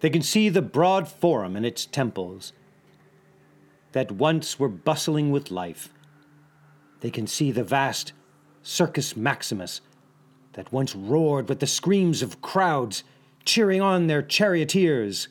They 0.00 0.10
can 0.10 0.22
see 0.22 0.48
the 0.48 0.62
broad 0.62 1.06
forum 1.06 1.56
and 1.56 1.66
its 1.66 1.86
temples 1.86 2.52
that 3.92 4.10
once 4.10 4.58
were 4.58 4.68
bustling 4.68 5.30
with 5.30 5.50
life. 5.50 5.90
They 7.00 7.10
can 7.10 7.26
see 7.26 7.52
the 7.52 7.64
vast 7.64 8.12
Circus 8.62 9.16
Maximus 9.16 9.80
that 10.54 10.72
once 10.72 10.94
roared 10.94 11.48
with 11.48 11.60
the 11.60 11.66
screams 11.66 12.22
of 12.22 12.40
crowds 12.40 13.04
cheering 13.44 13.80
on 13.80 14.06
their 14.06 14.22
charioteers. 14.22 15.28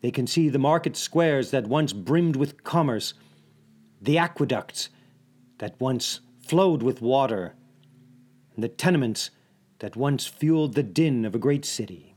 They 0.00 0.10
can 0.10 0.26
see 0.26 0.48
the 0.48 0.58
market 0.58 0.96
squares 0.96 1.50
that 1.50 1.66
once 1.66 1.92
brimmed 1.92 2.36
with 2.36 2.64
commerce, 2.64 3.14
the 4.00 4.18
aqueducts 4.18 4.88
that 5.58 5.80
once 5.80 6.20
flowed 6.46 6.82
with 6.82 7.00
water, 7.00 7.54
and 8.54 8.64
the 8.64 8.68
tenements 8.68 9.30
that 9.78 9.96
once 9.96 10.26
fueled 10.26 10.74
the 10.74 10.82
din 10.82 11.24
of 11.24 11.34
a 11.34 11.38
great 11.38 11.64
city. 11.64 12.14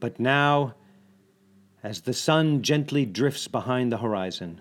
But 0.00 0.18
now, 0.18 0.74
as 1.82 2.02
the 2.02 2.12
sun 2.12 2.62
gently 2.62 3.06
drifts 3.06 3.48
behind 3.48 3.92
the 3.92 3.98
horizon, 3.98 4.60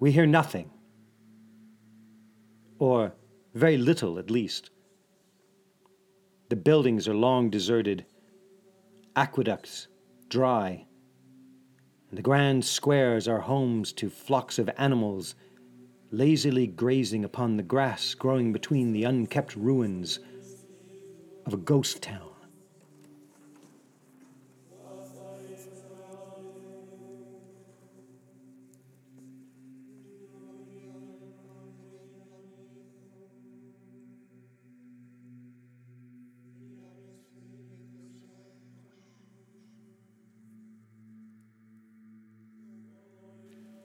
we 0.00 0.10
hear 0.10 0.26
nothing, 0.26 0.70
or 2.78 3.14
very 3.54 3.76
little 3.76 4.18
at 4.18 4.30
least. 4.30 4.70
The 6.52 6.56
buildings 6.56 7.08
are 7.08 7.14
long 7.14 7.48
deserted, 7.48 8.04
aqueducts 9.16 9.88
dry, 10.28 10.84
and 12.10 12.18
the 12.18 12.22
grand 12.22 12.66
squares 12.66 13.26
are 13.26 13.38
homes 13.38 13.90
to 13.94 14.10
flocks 14.10 14.58
of 14.58 14.68
animals 14.76 15.34
lazily 16.10 16.66
grazing 16.66 17.24
upon 17.24 17.56
the 17.56 17.62
grass 17.62 18.12
growing 18.12 18.52
between 18.52 18.92
the 18.92 19.04
unkept 19.04 19.56
ruins 19.56 20.18
of 21.46 21.54
a 21.54 21.56
ghost 21.56 22.02
town. 22.02 22.31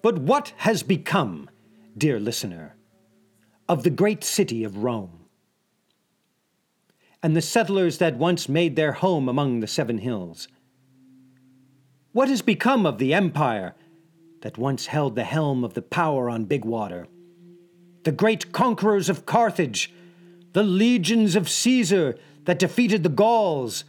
But 0.08 0.20
what 0.20 0.54
has 0.60 0.84
become, 0.84 1.50
dear 1.98 2.18
listener, 2.18 2.78
of 3.68 3.84
the 3.84 3.90
great 3.90 4.24
city 4.24 4.64
of 4.64 4.78
Rome? 4.78 5.26
And 7.22 7.36
the 7.36 7.42
settlers 7.42 7.98
that 7.98 8.16
once 8.16 8.48
made 8.48 8.78
their 8.78 8.94
home 8.94 9.28
among 9.28 9.60
the 9.60 9.68
seven 9.68 9.98
hills? 9.98 10.48
What 12.14 12.30
has 12.30 12.42
become 12.42 12.86
of 12.86 13.00
the 13.00 13.14
empire 13.14 13.76
that 14.44 14.58
once 14.58 14.86
held 14.86 15.16
the 15.16 15.26
helm 15.26 15.66
of 15.66 15.74
the 15.74 15.82
power 15.82 16.30
on 16.30 16.46
Big 16.46 16.64
Water? 16.64 17.10
The 18.04 18.14
great 18.14 18.54
conquerors 18.54 19.10
of 19.10 19.26
Carthage, 19.26 19.94
the 20.54 20.64
legions 20.64 21.36
of 21.36 21.50
Caesar 21.50 22.18
that 22.46 22.60
defeated 22.60 23.04
the 23.04 23.10
Gauls, 23.10 23.84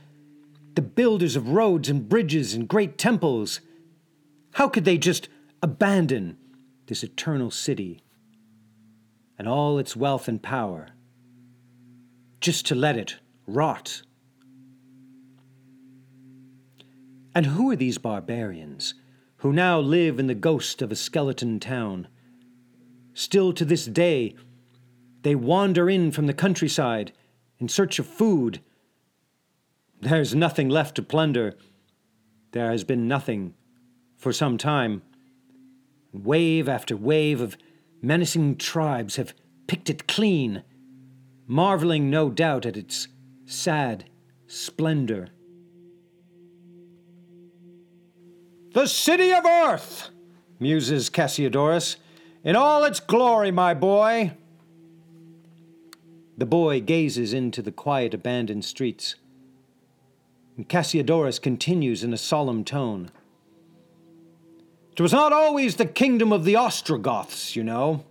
the 0.75 0.83
builders 0.83 1.37
of 1.37 1.51
roads 1.51 1.89
and 1.89 2.09
bridges 2.09 2.55
and 2.55 2.67
great 2.67 2.99
temples. 2.99 3.61
How 4.55 4.69
could 4.69 4.85
they 4.85 4.99
just 4.99 5.29
abandon 5.63 6.37
this 6.87 7.03
eternal 7.03 7.51
city 7.51 8.03
and 9.39 9.49
all 9.49 9.79
its 9.79 9.95
wealth 9.97 10.29
and 10.29 10.43
power 10.43 10.89
just 12.41 12.67
to 12.67 12.75
let 12.75 12.97
it 12.97 13.17
rot. 13.47 14.03
And 17.35 17.47
who 17.47 17.71
are 17.71 17.77
these 17.77 17.99
barbarians 17.99 18.95
who 19.39 19.53
now 19.53 19.79
live 19.79 20.19
in 20.19 20.27
the 20.27 20.35
ghost 20.35 20.83
of 20.83 20.91
a 20.91 20.97
skeleton 20.97 21.61
town? 21.61 22.09
Still 23.15 23.53
to 23.53 23.65
this 23.65 23.87
day, 23.87 24.35
they 25.23 25.35
wander 25.35 25.91
in 25.91 26.11
from 26.11 26.27
the 26.27 26.35
countryside 26.35 27.13
in 27.59 27.69
search 27.69 27.99
of 27.99 28.07
food. 28.07 28.61
There's 30.01 30.35
nothing 30.35 30.69
left 30.69 30.95
to 30.97 31.03
plunder. 31.03 31.57
There 32.53 32.71
has 32.71 32.85
been 32.85 33.09
nothing 33.09 33.55
for 34.17 34.33
some 34.33 34.59
time. 34.59 35.03
Wave 36.13 36.69
after 36.69 36.97
wave 36.97 37.41
of 37.41 37.57
menacing 38.01 38.57
tribes 38.57 39.17
have 39.17 39.35
picked 39.67 39.91
it 39.91 40.09
clean, 40.09 40.63
marveling 41.47 42.11
no 42.11 42.31
doubt 42.31 42.67
at 42.67 42.77
its 42.77 43.09
sad 43.45 44.05
splendor. 44.47 45.29
The 48.73 48.87
city 48.87 49.33
of 49.33 49.45
earth, 49.45 50.11
muses 50.61 51.11
Cassiodorus, 51.11 51.97
in 52.45 52.57
all 52.57 52.85
its 52.85 53.01
glory, 53.01 53.51
my 53.51 53.75
boy. 53.75 54.33
The 56.37 56.47
boy 56.47 56.81
gazes 56.81 57.33
into 57.33 57.63
the 57.63 57.73
quiet, 57.73 58.15
abandoned 58.15 58.65
streets. 58.65 59.17
And 60.57 60.69
Cassiodorus 60.69 61.41
continues 61.41 62.05
in 62.05 62.13
a 62.13 62.19
solemn 62.19 62.65
tone. 62.65 63.11
It 64.99 65.03
was 65.03 65.13
not 65.13 65.33
always 65.33 65.77
the 65.77 65.87
kingdom 65.87 66.33
of 66.33 66.45
the 66.45 66.57
Ostrogoths, 66.57 67.55
you 67.55 67.63
know. 67.63 68.05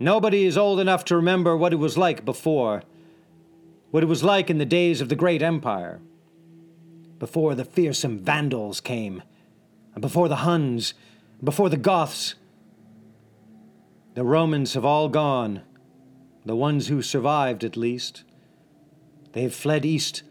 Nobody 0.00 0.46
is 0.46 0.56
old 0.56 0.80
enough 0.80 1.04
to 1.04 1.16
remember 1.16 1.54
what 1.54 1.74
it 1.74 1.76
was 1.76 1.98
like 1.98 2.24
before, 2.24 2.82
what 3.90 4.02
it 4.02 4.06
was 4.06 4.24
like 4.24 4.48
in 4.48 4.56
the 4.56 4.64
days 4.64 5.02
of 5.02 5.10
the 5.10 5.14
great 5.14 5.42
empire, 5.42 6.00
before 7.18 7.54
the 7.54 7.66
fearsome 7.66 8.18
Vandals 8.18 8.80
came, 8.80 9.22
and 9.92 10.00
before 10.00 10.28
the 10.28 10.36
Huns, 10.36 10.94
before 11.44 11.68
the 11.68 11.76
Goths. 11.76 12.34
The 14.14 14.24
Romans 14.24 14.72
have 14.72 14.86
all 14.86 15.10
gone, 15.10 15.60
the 16.46 16.56
ones 16.56 16.88
who 16.88 17.02
survived 17.02 17.64
at 17.64 17.76
least. 17.76 18.24
They 19.32 19.42
have 19.42 19.54
fled 19.54 19.84
east 19.84 20.22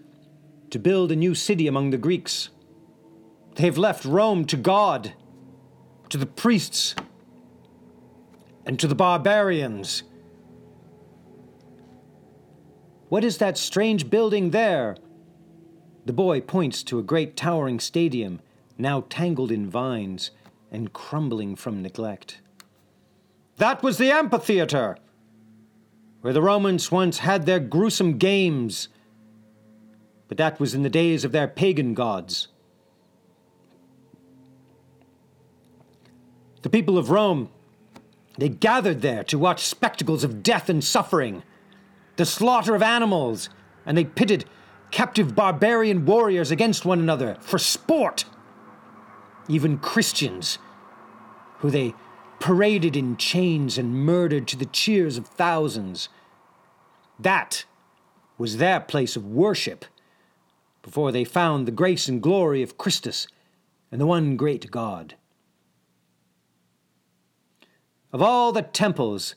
to 0.71 0.79
build 0.79 1.11
a 1.11 1.15
new 1.15 1.35
city 1.35 1.67
among 1.67 1.91
the 1.91 1.99
Greeks. 1.99 2.49
They 3.57 3.63
have 3.63 3.77
left 3.79 4.05
Rome 4.05 4.45
to 4.45 4.55
God, 4.55 5.13
to 6.09 6.19
the 6.19 6.27
priests, 6.27 6.93
and 8.67 8.79
to 8.79 8.85
the 8.87 8.93
barbarians. 8.93 10.03
What 13.09 13.23
is 13.23 13.39
that 13.39 13.57
strange 13.57 14.11
building 14.11 14.51
there? 14.51 14.95
The 16.05 16.13
boy 16.13 16.39
points 16.39 16.83
to 16.83 16.99
a 16.99 17.03
great 17.03 17.35
towering 17.35 17.79
stadium, 17.79 18.41
now 18.77 19.05
tangled 19.09 19.51
in 19.51 19.67
vines 19.67 20.29
and 20.71 20.93
crumbling 20.93 21.55
from 21.55 21.81
neglect. 21.81 22.41
That 23.55 23.81
was 23.81 23.97
the 23.97 24.11
amphitheater, 24.11 24.99
where 26.21 26.33
the 26.33 26.43
Romans 26.43 26.91
once 26.91 27.17
had 27.17 27.47
their 27.47 27.59
gruesome 27.59 28.19
games. 28.19 28.89
But 30.27 30.37
that 30.37 30.59
was 30.59 30.75
in 30.75 30.83
the 30.83 30.91
days 30.91 31.25
of 31.25 31.31
their 31.31 31.47
pagan 31.47 31.95
gods. 31.95 32.49
The 36.67 36.71
people 36.79 36.97
of 36.97 37.11
Rome 37.11 37.47
they 38.37 38.49
gathered 38.49 39.01
there 39.01 39.23
to 39.23 39.39
watch 39.39 39.65
spectacles 39.65 40.25
of 40.25 40.43
death 40.43 40.67
and 40.67 40.83
suffering, 40.83 41.43
the 42.17 42.25
slaughter 42.25 42.75
of 42.75 42.83
animals, 42.83 43.47
and 43.85 43.97
they 43.97 44.03
pitted 44.03 44.43
captive 44.91 45.33
barbarian 45.33 46.05
warriors 46.05 46.51
against 46.51 46.83
one 46.83 46.99
another 46.99 47.37
for 47.39 47.57
sport. 47.57 48.25
Even 49.47 49.77
Christians, 49.77 50.57
who 51.59 51.69
they 51.69 51.95
paraded 52.41 52.97
in 52.97 53.15
chains 53.15 53.77
and 53.77 53.95
murdered 54.05 54.45
to 54.49 54.57
the 54.57 54.65
cheers 54.65 55.17
of 55.17 55.25
thousands. 55.25 56.09
That 57.17 57.63
was 58.37 58.57
their 58.57 58.81
place 58.81 59.15
of 59.15 59.25
worship 59.25 59.85
before 60.81 61.13
they 61.13 61.23
found 61.23 61.65
the 61.65 61.71
grace 61.71 62.09
and 62.09 62.21
glory 62.21 62.61
of 62.61 62.77
Christus 62.77 63.25
and 63.89 64.01
the 64.01 64.05
one 64.05 64.35
great 64.35 64.69
God. 64.69 65.15
Of 68.17 68.23
all 68.23 68.51
the 68.51 68.63
temples, 68.63 69.35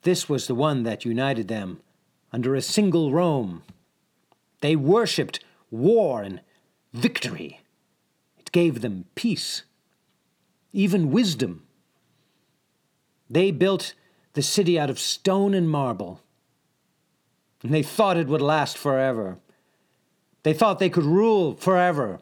this 0.00 0.26
was 0.26 0.46
the 0.46 0.54
one 0.54 0.82
that 0.84 1.04
united 1.04 1.48
them 1.48 1.82
under 2.32 2.54
a 2.54 2.62
single 2.62 3.12
Rome. 3.12 3.64
They 4.62 4.76
worshipped 4.76 5.40
war 5.70 6.22
and 6.22 6.40
victory. 6.94 7.60
It 8.38 8.50
gave 8.50 8.80
them 8.80 9.04
peace, 9.14 9.64
even 10.72 11.10
wisdom. 11.10 11.66
They 13.28 13.50
built 13.50 13.92
the 14.32 14.40
city 14.40 14.78
out 14.78 14.88
of 14.88 14.98
stone 14.98 15.52
and 15.52 15.68
marble, 15.68 16.22
and 17.62 17.74
they 17.74 17.82
thought 17.82 18.16
it 18.16 18.26
would 18.26 18.40
last 18.40 18.78
forever. 18.78 19.36
They 20.44 20.54
thought 20.54 20.78
they 20.78 20.88
could 20.88 21.04
rule 21.04 21.56
forever. 21.56 22.20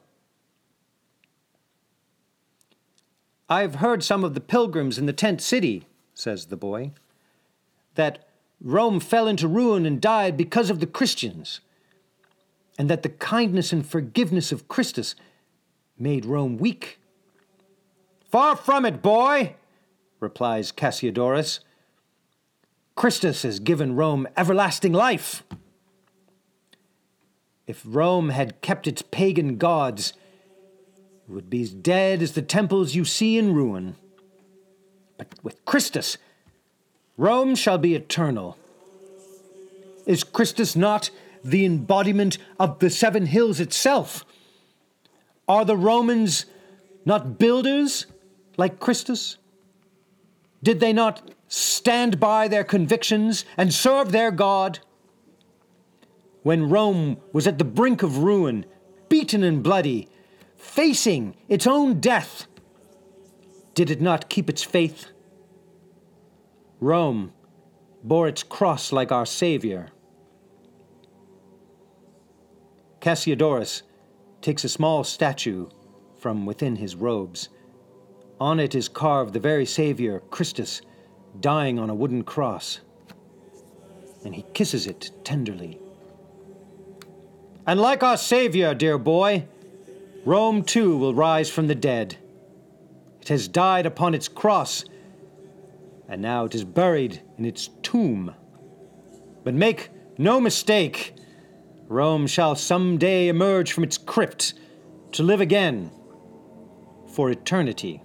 I've 3.51 3.77
heard 3.77 4.05
some 4.05 4.23
of 4.23 4.35
the 4.35 4.41
pilgrims 4.41 4.97
in 4.97 5.07
the 5.07 5.13
tent 5.13 5.43
city, 5.43 5.89
says 6.15 6.47
the 6.47 6.57
boy, 6.57 6.93
that 7.97 8.29
Rome 8.61 9.01
fell 9.01 9.27
into 9.27 9.49
ruin 9.49 9.85
and 9.85 10.01
died 10.01 10.37
because 10.37 10.71
of 10.71 10.79
the 10.79 10.87
Christians, 10.87 11.59
and 12.79 12.89
that 12.89 13.03
the 13.03 13.09
kindness 13.09 13.73
and 13.73 13.85
forgiveness 13.85 14.53
of 14.53 14.69
Christus 14.69 15.17
made 15.99 16.25
Rome 16.25 16.59
weak. 16.59 17.01
Far 18.31 18.55
from 18.55 18.87
it, 18.87 19.03
boy, 19.03 19.57
replies 20.21 20.71
Cassiodorus. 20.71 21.59
Christus 22.95 23.43
has 23.43 23.59
given 23.59 23.97
Rome 23.97 24.29
everlasting 24.37 24.93
life. 24.93 25.43
If 27.67 27.83
Rome 27.85 28.29
had 28.29 28.61
kept 28.61 28.87
its 28.87 29.03
pagan 29.03 29.57
gods, 29.57 30.13
would 31.31 31.51
be 31.51 31.63
as 31.63 31.71
dead 31.71 32.23
as 32.23 32.33
the 32.33 32.43
temples 32.43 32.95
you 32.95 33.05
see 33.05 33.39
in 33.39 33.55
ruin. 33.55 33.97
But 35.17 35.29
with 35.43 35.65
Christus, 35.65 36.19
Rome 37.17 37.55
shall 37.55 37.79
be 37.79 37.95
eternal. 37.95 38.57
Is 40.07 40.25
Christus 40.25 40.75
not 40.75 41.11
the 41.45 41.65
embodiment 41.65 42.39
of 42.59 42.79
the 42.79 42.91
seven 42.91 43.27
hills 43.27 43.61
itself? 43.61 44.25
Are 45.47 45.65
the 45.65 45.77
Romans 45.77 46.47
not 47.05 47.39
builders 47.39 48.07
like 48.57 48.81
Christus? 48.81 49.37
Did 50.63 50.81
they 50.81 50.93
not 50.93 51.31
stand 51.49 52.21
by 52.21 52.49
their 52.49 52.65
convictions 52.65 53.45
and 53.57 53.73
serve 53.73 54.13
their 54.13 54.31
God? 54.31 54.81
When 56.43 56.71
Rome 56.71 57.19
was 57.33 57.47
at 57.47 57.59
the 57.59 57.65
brink 57.65 58.03
of 58.03 58.19
ruin, 58.19 58.65
beaten 59.09 59.43
and 59.43 59.63
bloody, 59.63 60.09
facing 60.61 61.35
its 61.49 61.67
own 61.67 62.01
death, 62.01 62.47
did 63.75 63.91
it 63.91 64.01
not 64.01 64.29
keep 64.29 64.51
its 64.51 64.63
faith? 64.63 65.07
Rome 66.81 67.33
bore 68.05 68.29
its 68.29 68.43
cross 68.43 68.93
like 68.93 69.11
our 69.11 69.27
Savior. 69.27 69.89
Cassiodorus 73.01 73.83
takes 74.43 74.65
a 74.65 74.69
small 74.69 75.05
statue 75.05 75.69
from 76.19 76.45
within 76.47 76.77
his 76.77 76.95
robes. 76.95 77.49
On 78.39 78.61
it 78.61 78.75
is 78.75 78.89
carved 78.89 79.33
the 79.33 79.41
very 79.41 79.67
Savior, 79.67 80.21
Christus, 80.31 80.83
dying 81.41 81.79
on 81.79 81.91
a 81.91 81.95
wooden 81.95 82.23
cross. 82.23 82.81
And 84.25 84.35
he 84.35 84.45
kisses 84.55 84.87
it 84.87 85.11
tenderly. 85.25 85.79
And 87.67 87.81
like 87.81 88.03
our 88.03 88.17
Savior, 88.17 88.75
dear 88.75 88.99
boy, 88.99 89.47
Rome 90.25 90.63
too 90.63 90.97
will 90.97 91.15
rise 91.15 91.49
from 91.49 91.67
the 91.67 91.75
dead. 91.75 92.17
It 93.21 93.29
has 93.29 93.49
died 93.49 93.87
upon 93.87 94.15
its 94.15 94.29
cross, 94.29 94.85
and 96.09 96.21
now 96.21 96.45
it 96.45 96.55
is 96.55 96.65
buried 96.65 97.23
in 97.39 97.45
its 97.45 97.69
tomb. 97.83 98.35
But 99.45 99.55
make 99.55 99.91
no 100.19 100.41
mistake, 100.41 101.15
Rome 101.89 102.27
shall 102.27 102.55
some 102.55 102.99
day 102.99 103.29
emerge 103.29 103.73
from 103.73 103.85
its 103.85 103.97
crypt 103.97 104.55
to 105.13 105.23
live 105.23 105.41
again 105.41 105.91
for 107.15 107.31
eternity. 107.31 108.03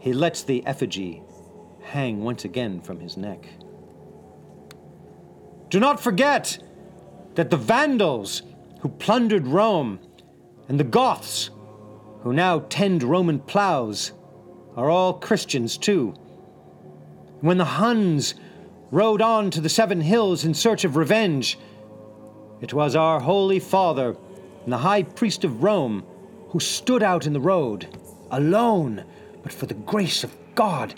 He 0.00 0.12
lets 0.12 0.42
the 0.42 0.66
effigy 0.66 1.22
hang 1.82 2.22
once 2.22 2.44
again 2.44 2.80
from 2.80 3.00
his 3.00 3.16
neck. 3.16 3.48
Do 5.70 5.80
not 5.80 6.00
forget 6.00 6.58
that 7.34 7.50
the 7.50 7.56
Vandals 7.56 8.42
who 8.86 8.92
plundered 8.98 9.48
Rome, 9.48 9.98
and 10.68 10.78
the 10.78 10.84
Goths, 10.84 11.50
who 12.20 12.32
now 12.32 12.60
tend 12.68 13.02
Roman 13.02 13.40
plows, 13.40 14.12
are 14.76 14.88
all 14.88 15.14
Christians 15.14 15.76
too. 15.76 16.14
When 17.40 17.58
the 17.58 17.64
Huns 17.64 18.36
rode 18.92 19.20
on 19.20 19.50
to 19.50 19.60
the 19.60 19.68
Seven 19.68 20.00
Hills 20.00 20.44
in 20.44 20.54
search 20.54 20.84
of 20.84 20.94
revenge, 20.94 21.58
it 22.60 22.72
was 22.72 22.94
our 22.94 23.18
Holy 23.18 23.58
Father 23.58 24.16
and 24.62 24.72
the 24.72 24.78
High 24.78 25.02
Priest 25.02 25.42
of 25.42 25.64
Rome 25.64 26.04
who 26.50 26.60
stood 26.60 27.02
out 27.02 27.26
in 27.26 27.32
the 27.32 27.40
road, 27.40 27.88
alone, 28.30 29.04
but 29.42 29.52
for 29.52 29.66
the 29.66 29.74
grace 29.74 30.22
of 30.22 30.32
God. 30.54 30.94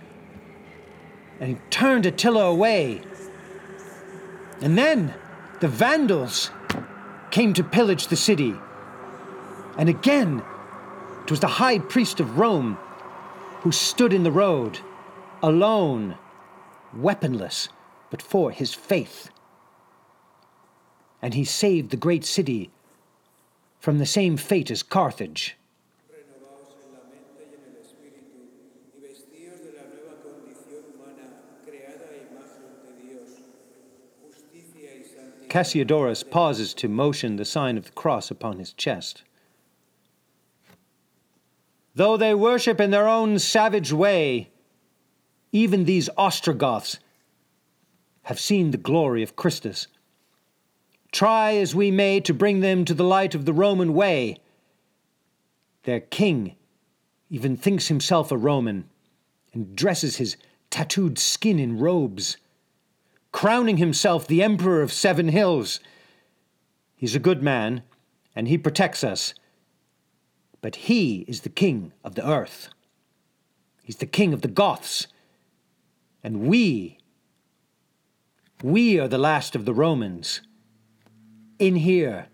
And 1.40 1.48
he 1.48 1.56
turned 1.70 2.04
Attila 2.04 2.50
away. 2.50 3.00
And 4.60 4.76
then 4.76 5.14
the 5.60 5.68
Vandals 5.68 6.50
came 7.38 7.54
to 7.54 7.62
pillage 7.62 8.08
the 8.08 8.16
city. 8.16 8.52
And 9.76 9.88
again, 9.88 10.42
it 11.22 11.30
was 11.30 11.38
the 11.38 11.46
high 11.46 11.78
priest 11.78 12.18
of 12.18 12.36
Rome 12.36 12.76
who 13.60 13.70
stood 13.70 14.12
in 14.12 14.24
the 14.24 14.32
road, 14.32 14.80
alone, 15.40 16.18
weaponless, 16.92 17.68
but 18.10 18.20
for 18.20 18.50
his 18.50 18.74
faith. 18.74 19.30
And 21.22 21.34
he 21.34 21.44
saved 21.44 21.90
the 21.90 21.96
great 21.96 22.24
city 22.24 22.72
from 23.78 23.98
the 23.98 24.04
same 24.04 24.36
fate 24.36 24.72
as 24.72 24.82
Carthage. 24.82 25.56
Cassiodorus 35.48 36.22
pauses 36.22 36.74
to 36.74 36.88
motion 36.88 37.36
the 37.36 37.44
sign 37.44 37.76
of 37.76 37.86
the 37.86 37.92
cross 37.92 38.30
upon 38.30 38.58
his 38.58 38.72
chest. 38.72 39.22
Though 41.94 42.16
they 42.16 42.34
worship 42.34 42.80
in 42.80 42.90
their 42.90 43.08
own 43.08 43.38
savage 43.38 43.92
way, 43.92 44.50
even 45.50 45.84
these 45.84 46.08
Ostrogoths 46.16 46.98
have 48.24 48.38
seen 48.38 48.70
the 48.70 48.76
glory 48.76 49.22
of 49.22 49.36
Christus. 49.36 49.86
Try 51.10 51.54
as 51.56 51.74
we 51.74 51.90
may 51.90 52.20
to 52.20 52.34
bring 52.34 52.60
them 52.60 52.84
to 52.84 52.94
the 52.94 53.04
light 53.04 53.34
of 53.34 53.46
the 53.46 53.54
Roman 53.54 53.94
way, 53.94 54.36
their 55.84 56.00
king 56.00 56.54
even 57.30 57.56
thinks 57.56 57.88
himself 57.88 58.30
a 58.30 58.36
Roman 58.36 58.88
and 59.54 59.74
dresses 59.74 60.16
his 60.16 60.36
tattooed 60.70 61.18
skin 61.18 61.58
in 61.58 61.78
robes, 61.78 62.36
crowning 63.32 63.76
himself 63.76 64.26
the 64.26 64.42
Emperor 64.42 64.82
of 64.82 64.92
Seven 64.92 65.28
Hills. 65.28 65.80
He's 66.96 67.14
a 67.14 67.20
good 67.20 67.42
man, 67.42 67.82
and 68.34 68.48
he 68.48 68.58
protects 68.58 69.04
us. 69.04 69.34
But 70.60 70.76
he 70.76 71.24
is 71.28 71.42
the 71.42 71.48
king 71.48 71.92
of 72.02 72.14
the 72.14 72.28
earth. 72.28 72.68
He's 73.84 73.96
the 73.96 74.06
king 74.06 74.32
of 74.32 74.42
the 74.42 74.48
Goths. 74.48 75.06
And 76.22 76.42
we, 76.42 76.98
we 78.62 78.98
are 78.98 79.08
the 79.08 79.18
last 79.18 79.54
of 79.54 79.64
the 79.64 79.74
Romans. 79.74 80.40
In 81.58 81.76
here, 81.76 82.26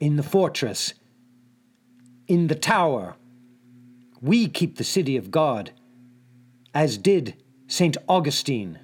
in 0.00 0.16
the 0.16 0.22
fortress, 0.22 0.94
in 2.26 2.46
the 2.46 2.54
tower, 2.54 3.16
we 4.20 4.48
keep 4.48 4.76
the 4.76 4.84
city 4.84 5.16
of 5.16 5.30
God, 5.30 5.72
as 6.72 6.96
did 6.96 7.36
St. 7.66 7.96
Augustine. 8.08 8.78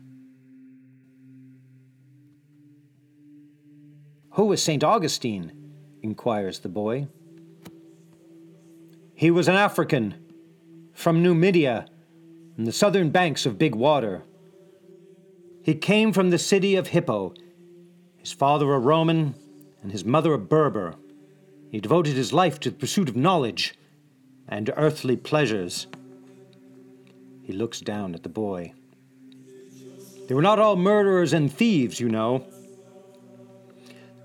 Who 4.40 4.46
was 4.46 4.62
St. 4.62 4.82
Augustine? 4.82 5.52
inquires 6.00 6.60
the 6.60 6.70
boy. 6.70 7.08
He 9.14 9.30
was 9.30 9.48
an 9.48 9.54
African 9.54 10.14
from 10.94 11.22
Numidia, 11.22 11.86
on 12.56 12.64
the 12.64 12.72
southern 12.72 13.10
banks 13.10 13.44
of 13.44 13.58
Big 13.58 13.74
Water. 13.74 14.22
He 15.62 15.74
came 15.74 16.14
from 16.14 16.30
the 16.30 16.38
city 16.38 16.74
of 16.74 16.86
Hippo, 16.86 17.34
his 18.16 18.32
father 18.32 18.72
a 18.72 18.78
Roman 18.78 19.34
and 19.82 19.92
his 19.92 20.06
mother 20.06 20.32
a 20.32 20.38
Berber. 20.38 20.94
He 21.70 21.78
devoted 21.78 22.14
his 22.14 22.32
life 22.32 22.58
to 22.60 22.70
the 22.70 22.78
pursuit 22.78 23.10
of 23.10 23.16
knowledge 23.16 23.74
and 24.48 24.72
earthly 24.74 25.18
pleasures. 25.18 25.86
He 27.42 27.52
looks 27.52 27.80
down 27.82 28.14
at 28.14 28.22
the 28.22 28.30
boy. 28.30 28.72
They 30.28 30.34
were 30.34 30.40
not 30.40 30.58
all 30.58 30.76
murderers 30.76 31.34
and 31.34 31.52
thieves, 31.52 32.00
you 32.00 32.08
know. 32.08 32.46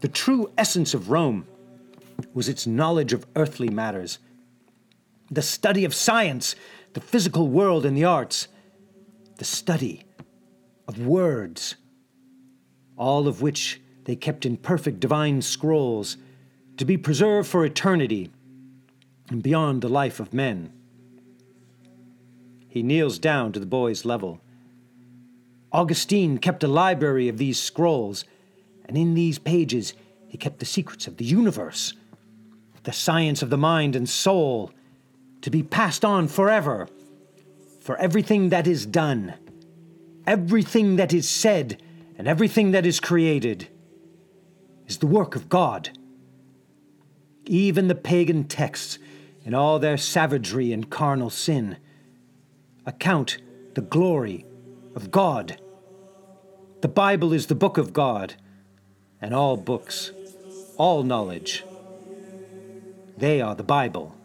The 0.01 0.07
true 0.07 0.51
essence 0.57 0.93
of 0.93 1.09
Rome 1.09 1.47
was 2.33 2.49
its 2.49 2.67
knowledge 2.67 3.13
of 3.13 3.25
earthly 3.35 3.69
matters 3.69 4.19
the 5.31 5.41
study 5.41 5.85
of 5.85 5.93
science, 5.93 6.55
the 6.93 7.01
physical 7.01 7.47
world, 7.47 7.83
and 7.83 7.97
the 7.97 8.05
arts, 8.05 8.47
the 9.37 9.45
study 9.45 10.03
of 10.87 10.99
words, 10.99 11.75
all 12.95 13.27
of 13.27 13.41
which 13.41 13.81
they 14.05 14.15
kept 14.15 14.45
in 14.45 14.55
perfect 14.55 14.99
divine 14.99 15.41
scrolls 15.41 16.17
to 16.77 16.85
be 16.85 16.97
preserved 16.97 17.49
for 17.49 17.65
eternity 17.65 18.31
and 19.29 19.41
beyond 19.41 19.81
the 19.81 19.89
life 19.89 20.19
of 20.19 20.33
men. 20.33 20.71
He 22.69 22.83
kneels 22.83 23.17
down 23.17 23.51
to 23.53 23.59
the 23.59 23.65
boy's 23.65 24.05
level. 24.05 24.41
Augustine 25.71 26.37
kept 26.37 26.63
a 26.63 26.67
library 26.67 27.27
of 27.27 27.37
these 27.37 27.59
scrolls, 27.59 28.25
and 28.87 28.97
in 28.97 29.13
these 29.13 29.39
pages 29.39 29.93
he 30.27 30.37
kept 30.37 30.59
the 30.59 30.65
secrets 30.65 31.07
of 31.07 31.17
the 31.17 31.25
universe, 31.25 31.93
the 32.83 32.93
science 32.93 33.41
of 33.41 33.49
the 33.49 33.57
mind 33.57 33.95
and 33.95 34.07
soul, 34.07 34.71
to 35.41 35.49
be 35.49 35.63
passed 35.63 36.03
on 36.03 36.27
forever. 36.27 36.87
For 37.81 37.97
everything 37.97 38.49
that 38.49 38.67
is 38.67 38.85
done, 38.85 39.35
everything 40.25 40.95
that 40.95 41.13
is 41.13 41.29
said, 41.29 41.81
and 42.17 42.27
everything 42.27 42.71
that 42.71 42.85
is 42.85 42.99
created 42.99 43.67
is 44.87 44.97
the 44.97 45.07
work 45.07 45.35
of 45.35 45.49
God. 45.49 45.89
Even 47.45 47.87
the 47.87 47.95
pagan 47.95 48.45
texts, 48.45 48.97
in 49.43 49.53
all 49.53 49.77
their 49.77 49.97
savagery 49.97 50.73
and 50.73 50.89
carnal 50.89 51.29
sin, 51.29 51.77
account 52.85 53.37
the 53.75 53.81
glory 53.81 54.45
of 54.95 55.11
God. 55.11 55.59
The 56.81 56.87
Bible 56.87 57.33
is 57.33 57.45
the 57.45 57.55
book 57.55 57.77
of 57.77 57.93
God, 57.93 58.35
and 59.21 59.33
all 59.33 59.57
books, 59.57 60.11
all 60.77 61.03
knowledge, 61.03 61.63
they 63.17 63.41
are 63.41 63.55
the 63.55 63.63
Bible. 63.63 64.15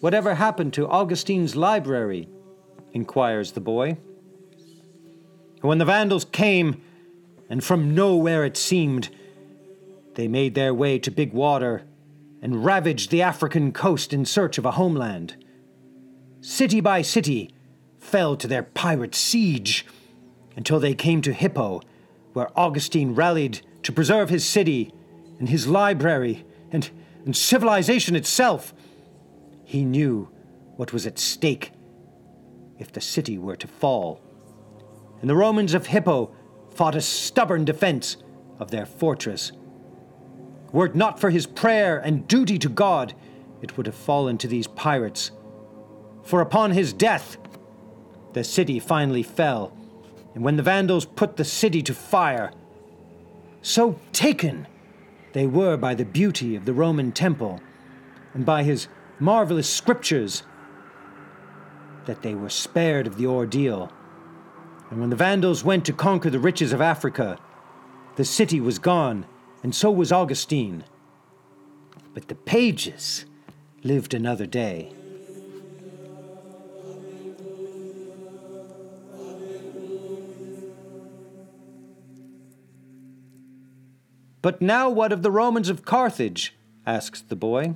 Whatever 0.00 0.34
happened 0.34 0.72
to 0.74 0.88
Augustine's 0.88 1.56
library? 1.56 2.28
inquires 2.92 3.52
the 3.52 3.60
boy. 3.60 3.96
When 5.60 5.78
the 5.78 5.84
Vandals 5.84 6.24
came, 6.24 6.82
and 7.48 7.62
from 7.62 7.94
nowhere 7.94 8.44
it 8.44 8.56
seemed, 8.56 9.10
they 10.14 10.26
made 10.26 10.54
their 10.54 10.72
way 10.72 10.98
to 10.98 11.10
Big 11.10 11.32
Water 11.32 11.82
and 12.42 12.64
ravaged 12.64 13.10
the 13.10 13.22
African 13.22 13.72
coast 13.72 14.12
in 14.12 14.24
search 14.24 14.56
of 14.56 14.64
a 14.64 14.72
homeland. 14.72 15.36
City 16.40 16.80
by 16.80 17.02
city 17.02 17.50
fell 17.98 18.36
to 18.36 18.48
their 18.48 18.62
pirate 18.62 19.14
siege 19.14 19.86
until 20.56 20.80
they 20.80 20.94
came 20.94 21.22
to 21.22 21.32
Hippo, 21.32 21.80
where 22.32 22.50
Augustine 22.58 23.14
rallied 23.14 23.60
to 23.82 23.92
preserve 23.92 24.30
his 24.30 24.44
city 24.44 24.92
and 25.38 25.48
his 25.48 25.66
library 25.66 26.44
and, 26.70 26.90
and 27.24 27.36
civilization 27.36 28.16
itself. 28.16 28.72
He 29.64 29.84
knew 29.84 30.28
what 30.76 30.92
was 30.92 31.06
at 31.06 31.18
stake 31.18 31.72
if 32.78 32.90
the 32.90 33.00
city 33.00 33.38
were 33.38 33.56
to 33.56 33.66
fall. 33.66 34.20
And 35.20 35.28
the 35.28 35.36
Romans 35.36 35.74
of 35.74 35.86
Hippo 35.86 36.34
fought 36.74 36.94
a 36.94 37.00
stubborn 37.00 37.64
defense 37.64 38.16
of 38.58 38.70
their 38.70 38.86
fortress. 38.86 39.52
Were 40.72 40.86
it 40.86 40.94
not 40.94 41.20
for 41.20 41.30
his 41.30 41.46
prayer 41.46 41.98
and 41.98 42.26
duty 42.26 42.58
to 42.58 42.68
God, 42.68 43.14
it 43.60 43.76
would 43.76 43.86
have 43.86 43.94
fallen 43.94 44.38
to 44.38 44.48
these 44.48 44.66
pirates. 44.66 45.30
For 46.22 46.40
upon 46.40 46.72
his 46.72 46.92
death, 46.92 47.38
the 48.32 48.44
city 48.44 48.78
finally 48.78 49.22
fell, 49.22 49.72
and 50.34 50.44
when 50.44 50.56
the 50.56 50.62
Vandals 50.62 51.04
put 51.04 51.36
the 51.36 51.44
city 51.44 51.82
to 51.82 51.94
fire, 51.94 52.52
so 53.62 53.98
taken 54.12 54.66
they 55.32 55.46
were 55.46 55.76
by 55.76 55.94
the 55.94 56.04
beauty 56.04 56.56
of 56.56 56.64
the 56.64 56.72
Roman 56.72 57.12
temple 57.12 57.60
and 58.34 58.44
by 58.44 58.62
his 58.62 58.88
marvelous 59.18 59.68
scriptures 59.68 60.42
that 62.06 62.22
they 62.22 62.34
were 62.34 62.48
spared 62.48 63.06
of 63.06 63.16
the 63.16 63.26
ordeal. 63.26 63.92
And 64.90 65.00
when 65.00 65.10
the 65.10 65.16
Vandals 65.16 65.62
went 65.62 65.84
to 65.86 65.92
conquer 65.92 66.30
the 66.30 66.38
riches 66.38 66.72
of 66.72 66.80
Africa, 66.80 67.38
the 68.16 68.24
city 68.24 68.60
was 68.60 68.78
gone, 68.78 69.26
and 69.62 69.74
so 69.74 69.90
was 69.90 70.10
Augustine. 70.10 70.84
But 72.12 72.28
the 72.28 72.34
pages 72.34 73.26
lived 73.84 74.14
another 74.14 74.46
day. 74.46 74.92
But 84.42 84.62
now 84.62 84.88
what 84.88 85.12
of 85.12 85.22
the 85.22 85.30
Romans 85.30 85.68
of 85.68 85.84
Carthage? 85.84 86.54
asks 86.86 87.20
the 87.20 87.36
boy. 87.36 87.74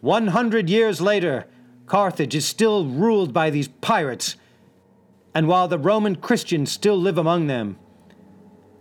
One 0.00 0.28
hundred 0.28 0.68
years 0.68 1.00
later, 1.00 1.46
Carthage 1.86 2.34
is 2.34 2.44
still 2.44 2.84
ruled 2.84 3.32
by 3.32 3.50
these 3.50 3.68
pirates, 3.68 4.36
and 5.34 5.46
while 5.46 5.68
the 5.68 5.78
Roman 5.78 6.16
Christians 6.16 6.72
still 6.72 6.96
live 6.96 7.18
among 7.18 7.46
them, 7.46 7.78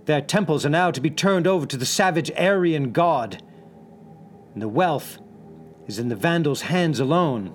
their 0.05 0.21
temples 0.21 0.65
are 0.65 0.69
now 0.69 0.91
to 0.91 1.01
be 1.01 1.09
turned 1.09 1.47
over 1.47 1.65
to 1.65 1.77
the 1.77 1.85
savage 1.85 2.31
Arian 2.35 2.91
god, 2.91 3.41
and 4.53 4.61
the 4.61 4.67
wealth 4.67 5.19
is 5.87 5.99
in 5.99 6.09
the 6.09 6.15
Vandals' 6.15 6.61
hands 6.61 6.99
alone. 6.99 7.53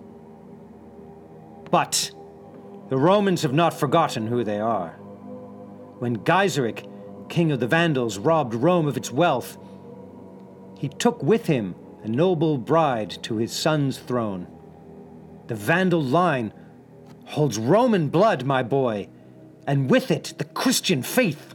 But 1.71 2.11
the 2.89 2.97
Romans 2.97 3.43
have 3.43 3.53
not 3.53 3.75
forgotten 3.75 4.27
who 4.27 4.43
they 4.43 4.59
are. 4.59 4.91
When 5.99 6.19
Gaiseric, 6.19 6.90
king 7.31 7.51
of 7.51 7.61
the 7.61 7.67
Vandals, 7.67 8.19
robbed 8.19 8.55
Rome 8.55 8.87
of 8.87 8.99
its 8.99 9.11
wealth, 9.11 9.57
he 10.77 10.89
took 10.89 11.23
with 11.23 11.47
him 11.47 11.75
a 12.03 12.09
noble 12.09 12.59
bride 12.59 13.11
to 13.23 13.37
his 13.37 13.53
son's 13.53 13.99
throne. 13.99 14.47
The 15.47 15.55
Vandal 15.55 16.03
line 16.03 16.53
holds 17.27 17.59
Roman 17.59 18.09
blood, 18.09 18.45
my 18.45 18.63
boy, 18.63 19.09
and 19.67 19.89
with 19.89 20.11
it 20.11 20.35
the 20.39 20.45
Christian 20.45 21.03
faith. 21.03 21.55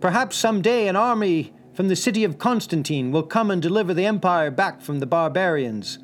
Perhaps 0.00 0.36
some 0.36 0.62
day 0.62 0.88
an 0.88 0.96
army 0.96 1.52
from 1.74 1.88
the 1.88 1.96
city 1.96 2.24
of 2.24 2.38
Constantine 2.38 3.12
will 3.12 3.22
come 3.22 3.50
and 3.50 3.60
deliver 3.60 3.92
the 3.92 4.06
empire 4.06 4.50
back 4.50 4.80
from 4.80 4.98
the 4.98 5.06
barbarians. 5.06 5.98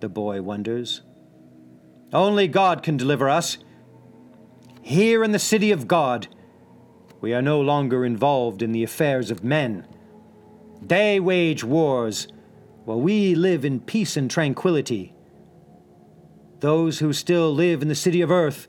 The 0.00 0.08
boy 0.08 0.42
wonders. 0.42 1.02
Only 2.12 2.48
God 2.48 2.82
can 2.82 2.96
deliver 2.96 3.28
us. 3.28 3.58
Here 4.82 5.22
in 5.22 5.32
the 5.32 5.38
city 5.38 5.70
of 5.70 5.88
God, 5.88 6.28
we 7.26 7.34
are 7.34 7.42
no 7.42 7.60
longer 7.60 8.04
involved 8.04 8.62
in 8.62 8.70
the 8.70 8.84
affairs 8.84 9.32
of 9.32 9.42
men. 9.42 9.84
They 10.80 11.18
wage 11.18 11.64
wars, 11.64 12.28
while 12.84 13.00
we 13.00 13.34
live 13.34 13.64
in 13.64 13.80
peace 13.80 14.16
and 14.16 14.30
tranquility. 14.30 15.12
Those 16.60 17.00
who 17.00 17.12
still 17.12 17.52
live 17.52 17.82
in 17.82 17.88
the 17.88 17.96
city 17.96 18.20
of 18.20 18.30
earth, 18.30 18.68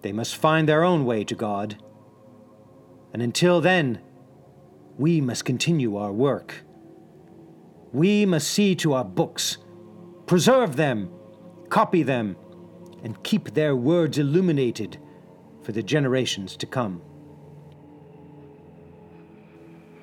they 0.00 0.10
must 0.10 0.36
find 0.36 0.66
their 0.66 0.82
own 0.82 1.04
way 1.04 1.22
to 1.24 1.34
God. 1.34 1.76
And 3.12 3.20
until 3.20 3.60
then, 3.60 4.00
we 4.96 5.20
must 5.20 5.44
continue 5.44 5.94
our 5.98 6.12
work. 6.12 6.64
We 7.92 8.24
must 8.24 8.48
see 8.48 8.74
to 8.76 8.94
our 8.94 9.04
books, 9.04 9.58
preserve 10.24 10.76
them, 10.76 11.10
copy 11.68 12.02
them, 12.02 12.36
and 13.02 13.22
keep 13.22 13.52
their 13.52 13.76
words 13.76 14.16
illuminated 14.16 14.96
for 15.62 15.72
the 15.72 15.82
generations 15.82 16.56
to 16.56 16.64
come. 16.64 17.02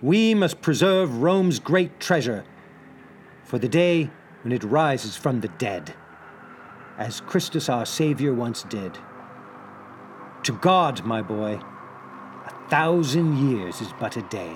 We 0.01 0.33
must 0.33 0.61
preserve 0.61 1.21
Rome's 1.21 1.59
great 1.59 1.99
treasure 1.99 2.45
for 3.43 3.59
the 3.59 3.67
day 3.67 4.09
when 4.43 4.53
it 4.53 4.63
rises 4.63 5.17
from 5.17 5.41
the 5.41 5.49
dead, 5.49 5.93
as 6.97 7.19
Christus 7.21 7.67
our 7.67 7.85
Savior 7.85 8.33
once 8.33 8.63
did. 8.63 8.97
To 10.43 10.53
God, 10.53 11.03
my 11.03 11.21
boy, 11.21 11.59
a 12.45 12.69
thousand 12.69 13.49
years 13.49 13.81
is 13.81 13.93
but 13.99 14.15
a 14.15 14.21
day. 14.23 14.53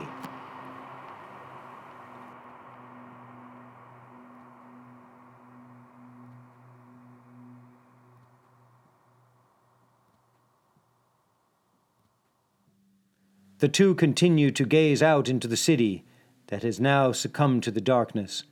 The 13.64 13.70
two 13.70 13.96
continue 13.96 14.52
to 14.52 14.66
gaze 14.66 15.02
out 15.02 15.30
into 15.30 15.48
the 15.48 15.56
city 15.56 16.04
that 16.48 16.64
has 16.64 16.82
now 16.82 17.14
succumbed 17.14 17.64
to 17.64 17.72
the 17.72 17.80
darkness. 17.80 18.44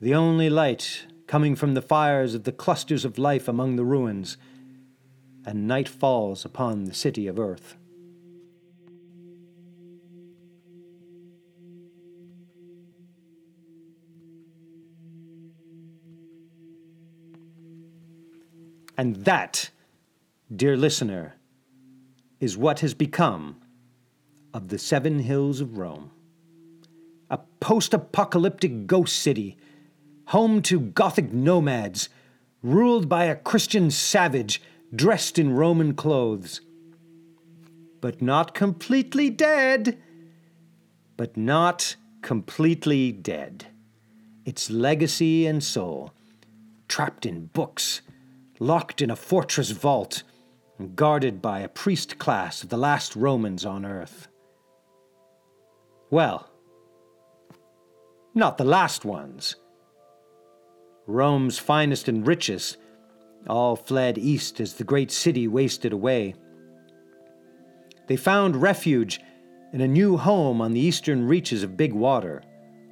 The 0.00 0.16
only 0.16 0.50
light 0.50 1.06
coming 1.28 1.54
from 1.54 1.74
the 1.74 1.80
fires 1.80 2.34
of 2.34 2.42
the 2.42 2.50
clusters 2.50 3.04
of 3.04 3.20
life 3.20 3.46
among 3.46 3.76
the 3.76 3.84
ruins, 3.84 4.36
and 5.44 5.68
night 5.68 5.88
falls 5.88 6.44
upon 6.44 6.86
the 6.86 6.92
city 6.92 7.28
of 7.28 7.38
earth. 7.38 7.76
And 18.98 19.24
that, 19.24 19.70
dear 20.52 20.76
listener, 20.76 21.36
is 22.40 22.56
what 22.56 22.80
has 22.80 22.92
become 22.92 23.60
of 24.56 24.68
the 24.68 24.78
Seven 24.78 25.18
Hills 25.18 25.60
of 25.60 25.76
Rome. 25.76 26.10
A 27.28 27.36
post 27.60 27.92
apocalyptic 27.92 28.86
ghost 28.86 29.18
city, 29.18 29.58
home 30.28 30.62
to 30.62 30.80
Gothic 30.80 31.30
nomads, 31.30 32.08
ruled 32.62 33.06
by 33.06 33.26
a 33.26 33.36
Christian 33.36 33.90
savage 33.90 34.62
dressed 34.94 35.38
in 35.38 35.52
Roman 35.52 35.92
clothes. 35.92 36.62
But 38.00 38.22
not 38.22 38.54
completely 38.54 39.28
dead. 39.28 39.98
But 41.18 41.36
not 41.36 41.96
completely 42.22 43.12
dead. 43.12 43.66
Its 44.46 44.70
legacy 44.70 45.44
and 45.44 45.62
soul, 45.62 46.14
trapped 46.88 47.26
in 47.26 47.46
books, 47.48 48.00
locked 48.58 49.02
in 49.02 49.10
a 49.10 49.16
fortress 49.16 49.72
vault, 49.72 50.22
and 50.78 50.96
guarded 50.96 51.42
by 51.42 51.60
a 51.60 51.68
priest 51.68 52.16
class 52.16 52.62
of 52.62 52.70
the 52.70 52.78
last 52.78 53.14
Romans 53.14 53.66
on 53.66 53.84
earth. 53.84 54.28
Well, 56.10 56.48
not 58.34 58.58
the 58.58 58.64
last 58.64 59.04
ones. 59.04 59.56
Rome's 61.06 61.58
finest 61.58 62.06
and 62.08 62.26
richest 62.26 62.76
all 63.48 63.76
fled 63.76 64.18
east 64.18 64.60
as 64.60 64.74
the 64.74 64.84
great 64.84 65.10
city 65.10 65.48
wasted 65.48 65.92
away. 65.92 66.34
They 68.08 68.16
found 68.16 68.56
refuge 68.62 69.20
in 69.72 69.80
a 69.80 69.88
new 69.88 70.16
home 70.16 70.60
on 70.60 70.72
the 70.72 70.80
eastern 70.80 71.26
reaches 71.26 71.62
of 71.62 71.76
Big 71.76 71.92
Water, 71.92 72.42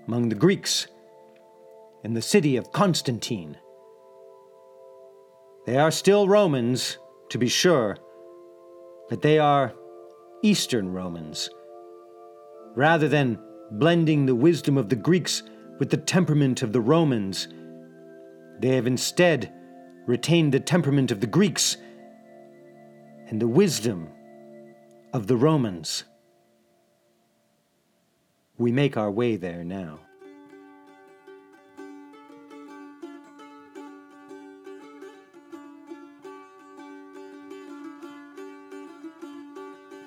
among 0.06 0.28
the 0.28 0.34
Greeks, 0.34 0.86
in 2.02 2.14
the 2.14 2.22
city 2.22 2.56
of 2.56 2.72
Constantine. 2.72 3.56
They 5.66 5.76
are 5.76 5.90
still 5.90 6.28
Romans, 6.28 6.98
to 7.30 7.38
be 7.38 7.48
sure, 7.48 7.96
but 9.08 9.22
they 9.22 9.38
are 9.38 9.72
Eastern 10.42 10.92
Romans 10.92 11.48
rather 12.74 13.08
than 13.08 13.38
blending 13.70 14.26
the 14.26 14.34
wisdom 14.34 14.76
of 14.76 14.88
the 14.88 14.96
Greeks 14.96 15.42
with 15.78 15.90
the 15.90 15.96
temperament 15.96 16.62
of 16.62 16.72
the 16.72 16.80
Romans. 16.80 17.48
They 18.60 18.76
have 18.76 18.86
instead 18.86 19.52
retained 20.06 20.52
the 20.52 20.60
temperament 20.60 21.10
of 21.10 21.20
the 21.20 21.26
Greeks 21.26 21.76
and 23.28 23.40
the 23.40 23.48
wisdom 23.48 24.08
of 25.12 25.26
the 25.26 25.36
Romans. 25.36 26.04
We 28.58 28.70
make 28.70 28.96
our 28.96 29.10
way 29.10 29.36
there 29.36 29.64
now. 29.64 30.00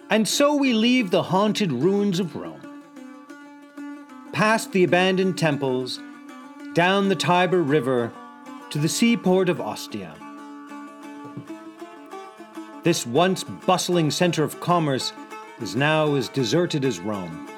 And 0.09 0.25
so 0.25 0.55
we 0.55 0.73
leave 0.73 1.11
the 1.11 1.23
haunted 1.23 1.71
ruins 1.71 2.19
of 2.21 2.35
Rome, 2.35 2.56
past 4.31 4.71
the 4.71 4.83
abandoned 4.83 5.37
temples, 5.37 5.99
down 6.73 7.09
the 7.09 7.15
Tiber 7.15 7.61
River 7.61 8.11
to 8.69 8.77
the 8.77 8.89
seaport 8.89 9.49
of 9.49 9.59
Ostia. 9.59 10.13
This 12.83 13.05
once 13.05 13.43
bustling 13.43 14.11
center 14.11 14.43
of 14.43 14.59
commerce 14.59 15.13
is 15.59 15.75
now 15.75 16.15
as 16.15 16.29
deserted 16.29 16.85
as 16.85 16.99
Rome, 16.99 17.49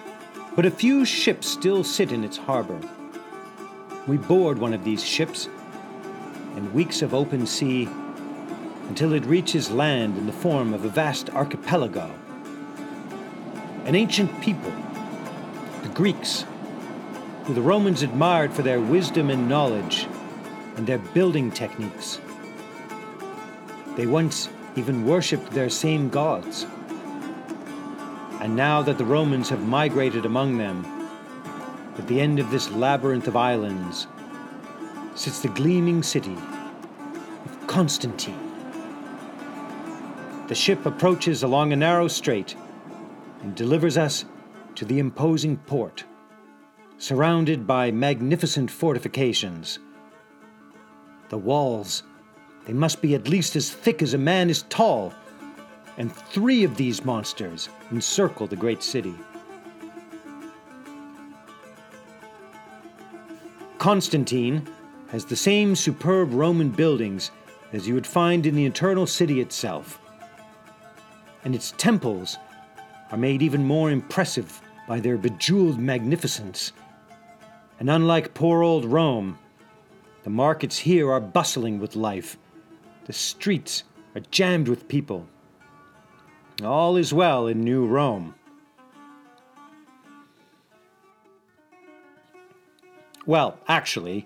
but 0.55 0.65
a 0.65 0.71
few 0.71 1.05
ships 1.05 1.47
still 1.47 1.83
sit 1.83 2.11
in 2.11 2.23
its 2.23 2.37
harbor. 2.37 2.79
We 4.07 4.17
board 4.17 4.57
one 4.57 4.73
of 4.73 4.83
these 4.83 5.03
ships 5.03 5.47
in 6.55 6.73
weeks 6.73 7.01
of 7.01 7.13
open 7.13 7.45
sea 7.45 7.87
until 8.87 9.13
it 9.13 9.25
reaches 9.25 9.69
land 9.69 10.17
in 10.17 10.25
the 10.25 10.33
form 10.33 10.73
of 10.73 10.85
a 10.85 10.89
vast 10.89 11.29
archipelago 11.31 12.11
an 13.89 13.95
ancient 13.95 14.39
people, 14.39 14.71
the 15.81 15.89
Greeks, 15.89 16.45
who 17.49 17.55
the 17.55 17.61
Romans 17.63 18.03
admired 18.03 18.53
for 18.53 18.61
their 18.61 18.79
wisdom 18.79 19.31
and 19.31 19.49
knowledge 19.49 20.05
and 20.75 20.85
their 20.85 20.99
building 20.99 21.49
techniques. 21.49 22.21
They 23.95 24.05
once 24.05 24.49
even 24.75 25.03
worshipped 25.03 25.49
their 25.49 25.67
same 25.67 26.09
gods. 26.09 26.67
And 28.39 28.55
now 28.55 28.83
that 28.83 28.99
the 28.99 29.03
Romans 29.03 29.49
have 29.49 29.67
migrated 29.67 30.27
among 30.27 30.59
them, 30.59 30.85
at 31.97 32.05
the 32.05 32.21
end 32.21 32.37
of 32.37 32.51
this 32.51 32.69
labyrinth 32.69 33.27
of 33.27 33.35
islands 33.35 34.05
sits 35.15 35.39
the 35.39 35.47
gleaming 35.47 36.03
city 36.03 36.37
of 37.45 37.65
Constantine. 37.65 38.51
The 40.49 40.53
ship 40.53 40.85
approaches 40.85 41.41
along 41.41 41.73
a 41.73 41.77
narrow 41.77 42.09
strait 42.09 42.55
and 43.41 43.55
delivers 43.55 43.97
us 43.97 44.25
to 44.75 44.85
the 44.85 44.99
imposing 44.99 45.57
port, 45.57 46.03
surrounded 46.99 47.65
by 47.65 47.89
magnificent 47.89 48.69
fortifications. 48.69 49.79
The 51.29 51.37
walls, 51.37 52.03
they 52.65 52.73
must 52.73 53.01
be 53.01 53.15
at 53.15 53.29
least 53.29 53.55
as 53.55 53.71
thick 53.71 54.01
as 54.01 54.13
a 54.13 54.17
man 54.17 54.49
is 54.49 54.63
tall, 54.63 55.13
and 55.97 56.13
three 56.13 56.63
of 56.63 56.75
these 56.75 57.05
monsters 57.05 57.69
encircle 57.91 58.47
the 58.47 58.55
great 58.55 58.83
city. 58.83 59.15
Constantine 63.77 64.67
has 65.09 65.23
the 65.23 65.37
same 65.37 65.75
superb 65.75 66.33
Roman 66.33 66.69
buildings 66.69 67.31
as 67.71 67.87
you 67.87 67.93
would 67.93 68.05
find 68.05 68.45
in 68.45 68.55
the 68.55 68.65
eternal 68.65 69.07
city 69.07 69.39
itself, 69.39 70.01
and 71.45 71.55
its 71.55 71.73
temples 71.77 72.37
are 73.11 73.17
made 73.17 73.41
even 73.41 73.65
more 73.65 73.89
impressive 73.89 74.61
by 74.85 74.99
their 74.99 75.17
bejeweled 75.17 75.79
magnificence. 75.79 76.73
And 77.79 77.89
unlike 77.89 78.33
poor 78.33 78.61
old 78.61 78.83
Rome, 78.83 79.39
the 80.23 80.29
markets 80.29 80.79
here 80.79 81.09
are 81.09 81.21
bustling 81.21 81.79
with 81.79 81.95
life. 81.95 82.37
The 83.05 83.13
streets 83.13 83.85
are 84.15 84.21
jammed 84.31 84.67
with 84.67 84.89
people. 84.89 85.27
All 86.61 86.97
is 86.97 87.13
well 87.13 87.47
in 87.47 87.61
New 87.61 87.85
Rome. 87.85 88.35
Well, 93.25 93.57
actually, 93.67 94.25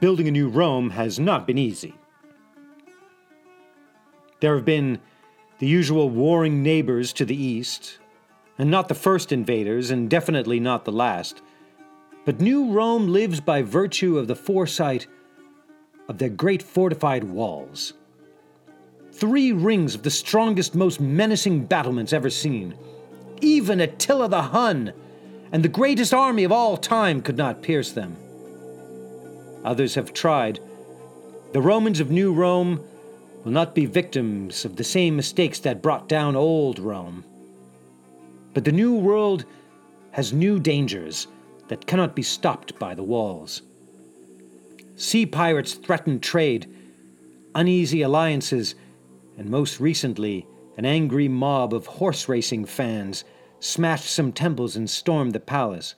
building 0.00 0.26
a 0.26 0.32
new 0.32 0.48
Rome 0.48 0.90
has 0.90 1.20
not 1.20 1.46
been 1.46 1.58
easy. 1.58 1.94
There 4.40 4.56
have 4.56 4.64
been 4.64 4.98
the 5.60 5.68
usual 5.68 6.10
warring 6.10 6.64
neighbors 6.64 7.12
to 7.12 7.24
the 7.24 7.40
east, 7.40 7.98
and 8.58 8.70
not 8.70 8.88
the 8.88 8.94
first 8.94 9.30
invaders, 9.30 9.90
and 9.90 10.10
definitely 10.10 10.58
not 10.58 10.84
the 10.84 10.90
last. 10.90 11.42
But 12.24 12.40
New 12.40 12.70
Rome 12.70 13.08
lives 13.08 13.40
by 13.40 13.62
virtue 13.62 14.16
of 14.16 14.28
the 14.28 14.36
foresight 14.36 15.08
of 16.08 16.18
their 16.18 16.28
great 16.28 16.62
fortified 16.62 17.24
walls. 17.24 17.94
Three 19.12 19.52
rings 19.52 19.94
of 19.94 20.04
the 20.04 20.10
strongest, 20.10 20.74
most 20.74 21.00
menacing 21.00 21.66
battlements 21.66 22.12
ever 22.12 22.30
seen. 22.30 22.74
Even 23.40 23.80
Attila 23.80 24.28
the 24.28 24.42
Hun 24.42 24.92
and 25.50 25.64
the 25.64 25.68
greatest 25.68 26.14
army 26.14 26.44
of 26.44 26.52
all 26.52 26.76
time 26.76 27.20
could 27.20 27.36
not 27.36 27.62
pierce 27.62 27.90
them. 27.90 28.16
Others 29.64 29.96
have 29.96 30.12
tried. 30.12 30.60
The 31.52 31.60
Romans 31.60 31.98
of 31.98 32.10
New 32.10 32.32
Rome 32.32 32.84
will 33.44 33.52
not 33.52 33.74
be 33.74 33.84
victims 33.84 34.64
of 34.64 34.76
the 34.76 34.84
same 34.84 35.16
mistakes 35.16 35.58
that 35.60 35.82
brought 35.82 36.08
down 36.08 36.36
old 36.36 36.78
Rome. 36.78 37.24
But 38.54 38.64
the 38.64 38.72
New 38.72 38.94
World 38.94 39.44
has 40.12 40.32
new 40.32 40.60
dangers 40.60 41.26
that 41.72 41.86
cannot 41.86 42.14
be 42.14 42.22
stopped 42.22 42.78
by 42.78 42.94
the 42.94 43.02
walls. 43.02 43.62
Sea 44.94 45.24
pirates 45.24 45.72
threaten 45.72 46.20
trade, 46.20 46.66
uneasy 47.54 48.02
alliances, 48.02 48.74
and 49.38 49.48
most 49.48 49.80
recently, 49.80 50.46
an 50.76 50.84
angry 50.84 51.28
mob 51.28 51.72
of 51.72 51.86
horse 51.86 52.28
racing 52.28 52.66
fans 52.66 53.24
smashed 53.58 54.10
some 54.10 54.32
temples 54.32 54.76
and 54.76 54.90
stormed 54.90 55.32
the 55.32 55.40
palace. 55.40 55.94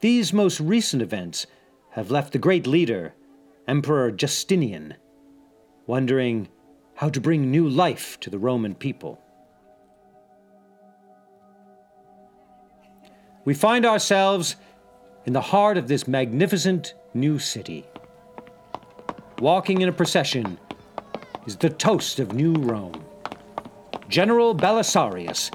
These 0.00 0.32
most 0.32 0.58
recent 0.58 1.02
events 1.02 1.46
have 1.90 2.10
left 2.10 2.32
the 2.32 2.40
great 2.40 2.66
leader, 2.66 3.14
Emperor 3.68 4.10
Justinian, 4.10 4.94
wondering 5.86 6.48
how 6.96 7.10
to 7.10 7.20
bring 7.20 7.48
new 7.48 7.68
life 7.68 8.18
to 8.18 8.28
the 8.28 8.40
Roman 8.40 8.74
people. 8.74 9.20
We 13.44 13.54
find 13.54 13.84
ourselves 13.84 14.54
in 15.26 15.32
the 15.32 15.40
heart 15.40 15.76
of 15.76 15.88
this 15.88 16.06
magnificent 16.06 16.94
new 17.12 17.40
city. 17.40 17.84
Walking 19.40 19.80
in 19.80 19.88
a 19.88 19.92
procession 19.92 20.58
is 21.44 21.56
the 21.56 21.70
toast 21.70 22.20
of 22.20 22.34
New 22.34 22.54
Rome. 22.54 23.04
General 24.08 24.54
Belisarius, 24.54 25.50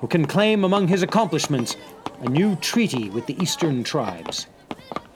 who 0.00 0.08
can 0.08 0.26
claim 0.26 0.64
among 0.64 0.88
his 0.88 1.02
accomplishments 1.02 1.76
a 2.20 2.28
new 2.28 2.54
treaty 2.56 3.08
with 3.08 3.24
the 3.24 3.40
eastern 3.42 3.82
tribes, 3.82 4.46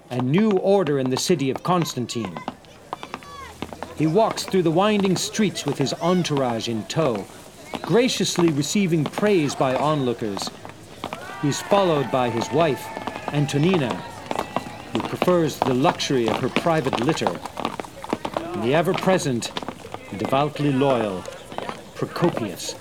a 0.09 0.23
new 0.23 0.53
order 0.53 0.99
in 0.99 1.11
the 1.11 1.19
city 1.19 1.51
of 1.51 1.63
Constantine. 1.63 2.35
He 3.97 4.07
walks 4.07 4.45
through 4.45 4.63
the 4.63 4.71
winding 4.71 5.17
streets 5.17 5.67
with 5.67 5.77
his 5.77 5.93
entourage 5.95 6.69
in 6.69 6.85
tow, 6.85 7.27
graciously 7.83 8.49
receiving 8.49 9.05
praise 9.05 9.55
by 9.55 9.77
onlookers. 9.77 10.51
He's 11.45 11.61
followed 11.61 12.11
by 12.11 12.31
his 12.31 12.51
wife, 12.53 12.89
Antonina, 13.35 13.95
who 14.95 15.01
prefers 15.01 15.59
the 15.59 15.75
luxury 15.75 16.27
of 16.27 16.39
her 16.39 16.49
private 16.49 16.99
litter, 17.01 17.39
and 18.39 18.63
the 18.63 18.75
ever 18.75 18.95
present 18.95 19.53
devoutly 20.17 20.73
loyal 20.73 21.23
Procopius, 21.97 22.73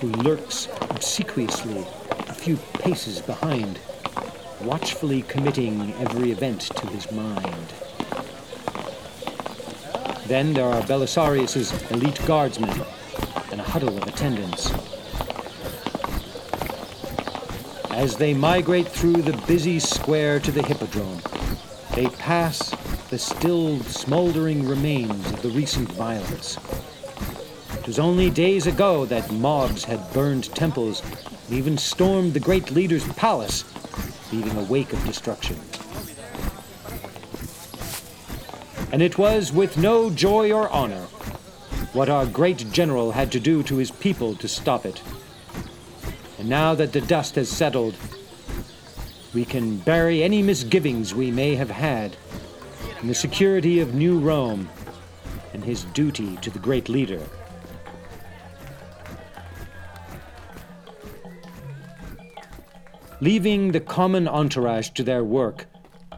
who 0.00 0.06
lurks 0.12 0.66
obsequiously 0.88 1.84
a 2.26 2.32
few 2.32 2.56
paces 2.78 3.20
behind, 3.20 3.78
watchfully 4.62 5.20
committing 5.20 5.92
every 5.96 6.30
event 6.30 6.62
to 6.62 6.86
his 6.86 7.12
mind. 7.12 7.66
Then 10.26 10.54
there 10.54 10.64
are 10.64 10.80
Belisarius's 10.84 11.90
elite 11.90 12.24
guardsmen 12.24 12.82
and 13.52 13.60
a 13.60 13.64
huddle 13.64 13.94
of 13.98 14.08
attendants. 14.08 14.72
As 18.00 18.16
they 18.16 18.32
migrate 18.32 18.88
through 18.88 19.20
the 19.20 19.36
busy 19.46 19.78
square 19.78 20.40
to 20.40 20.50
the 20.50 20.62
Hippodrome, 20.62 21.20
they 21.94 22.06
pass 22.06 22.70
the 23.10 23.18
still 23.18 23.78
smoldering 23.80 24.66
remains 24.66 25.30
of 25.30 25.42
the 25.42 25.50
recent 25.50 25.92
violence. 25.92 26.56
It 27.74 27.86
was 27.86 27.98
only 27.98 28.30
days 28.30 28.66
ago 28.66 29.04
that 29.04 29.30
mobs 29.30 29.84
had 29.84 30.14
burned 30.14 30.44
temples 30.54 31.02
and 31.02 31.58
even 31.58 31.76
stormed 31.76 32.32
the 32.32 32.40
great 32.40 32.70
leader's 32.70 33.06
palace, 33.12 33.66
leaving 34.32 34.56
a 34.56 34.64
wake 34.64 34.94
of 34.94 35.04
destruction. 35.04 35.60
And 38.92 39.02
it 39.02 39.18
was 39.18 39.52
with 39.52 39.76
no 39.76 40.08
joy 40.08 40.50
or 40.52 40.70
honor 40.70 41.02
what 41.92 42.08
our 42.08 42.24
great 42.24 42.72
general 42.72 43.12
had 43.12 43.30
to 43.32 43.40
do 43.40 43.62
to 43.64 43.76
his 43.76 43.90
people 43.90 44.36
to 44.36 44.48
stop 44.48 44.86
it. 44.86 45.02
And 46.40 46.48
now 46.48 46.74
that 46.74 46.94
the 46.94 47.02
dust 47.02 47.34
has 47.34 47.50
settled, 47.50 47.94
we 49.34 49.44
can 49.44 49.76
bury 49.76 50.22
any 50.22 50.40
misgivings 50.40 51.14
we 51.14 51.30
may 51.30 51.54
have 51.54 51.68
had 51.68 52.16
in 53.02 53.08
the 53.08 53.14
security 53.14 53.80
of 53.80 53.92
New 53.92 54.18
Rome 54.18 54.66
and 55.52 55.62
his 55.62 55.84
duty 55.84 56.38
to 56.38 56.48
the 56.48 56.58
great 56.58 56.88
leader. 56.88 57.20
Leaving 63.20 63.72
the 63.72 63.80
common 63.80 64.26
entourage 64.26 64.88
to 64.92 65.02
their 65.02 65.22
work, 65.22 65.66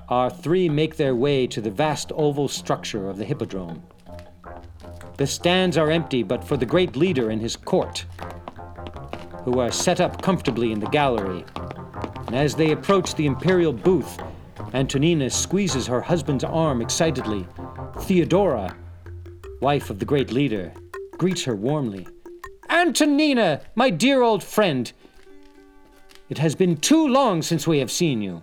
our 0.08 0.30
three 0.30 0.68
make 0.68 0.94
their 0.96 1.16
way 1.16 1.48
to 1.48 1.60
the 1.60 1.70
vast 1.72 2.12
oval 2.14 2.46
structure 2.46 3.10
of 3.10 3.18
the 3.18 3.24
Hippodrome. 3.24 3.82
The 5.16 5.26
stands 5.26 5.76
are 5.76 5.90
empty 5.90 6.22
but 6.22 6.44
for 6.44 6.56
the 6.56 6.64
great 6.64 6.94
leader 6.94 7.30
and 7.30 7.40
his 7.40 7.56
court, 7.56 8.04
who 9.44 9.58
are 9.58 9.72
set 9.72 10.00
up 10.00 10.22
comfortably 10.22 10.72
in 10.72 10.80
the 10.80 10.86
gallery. 10.86 11.44
And 12.26 12.36
as 12.36 12.54
they 12.54 12.72
approach 12.72 13.14
the 13.14 13.26
imperial 13.26 13.72
booth, 13.72 14.18
Antonina 14.74 15.28
squeezes 15.28 15.86
her 15.86 16.00
husband's 16.00 16.44
arm 16.44 16.80
excitedly. 16.80 17.46
Theodora, 18.00 18.74
wife 19.60 19.90
of 19.90 19.98
the 19.98 20.04
great 20.04 20.32
leader, 20.32 20.72
greets 21.18 21.44
her 21.44 21.54
warmly. 21.54 22.06
Antonina, 22.70 23.60
my 23.74 23.90
dear 23.90 24.22
old 24.22 24.42
friend, 24.42 24.92
it 26.28 26.38
has 26.38 26.54
been 26.54 26.76
too 26.78 27.06
long 27.06 27.42
since 27.42 27.66
we 27.66 27.78
have 27.78 27.90
seen 27.90 28.22
you. 28.22 28.42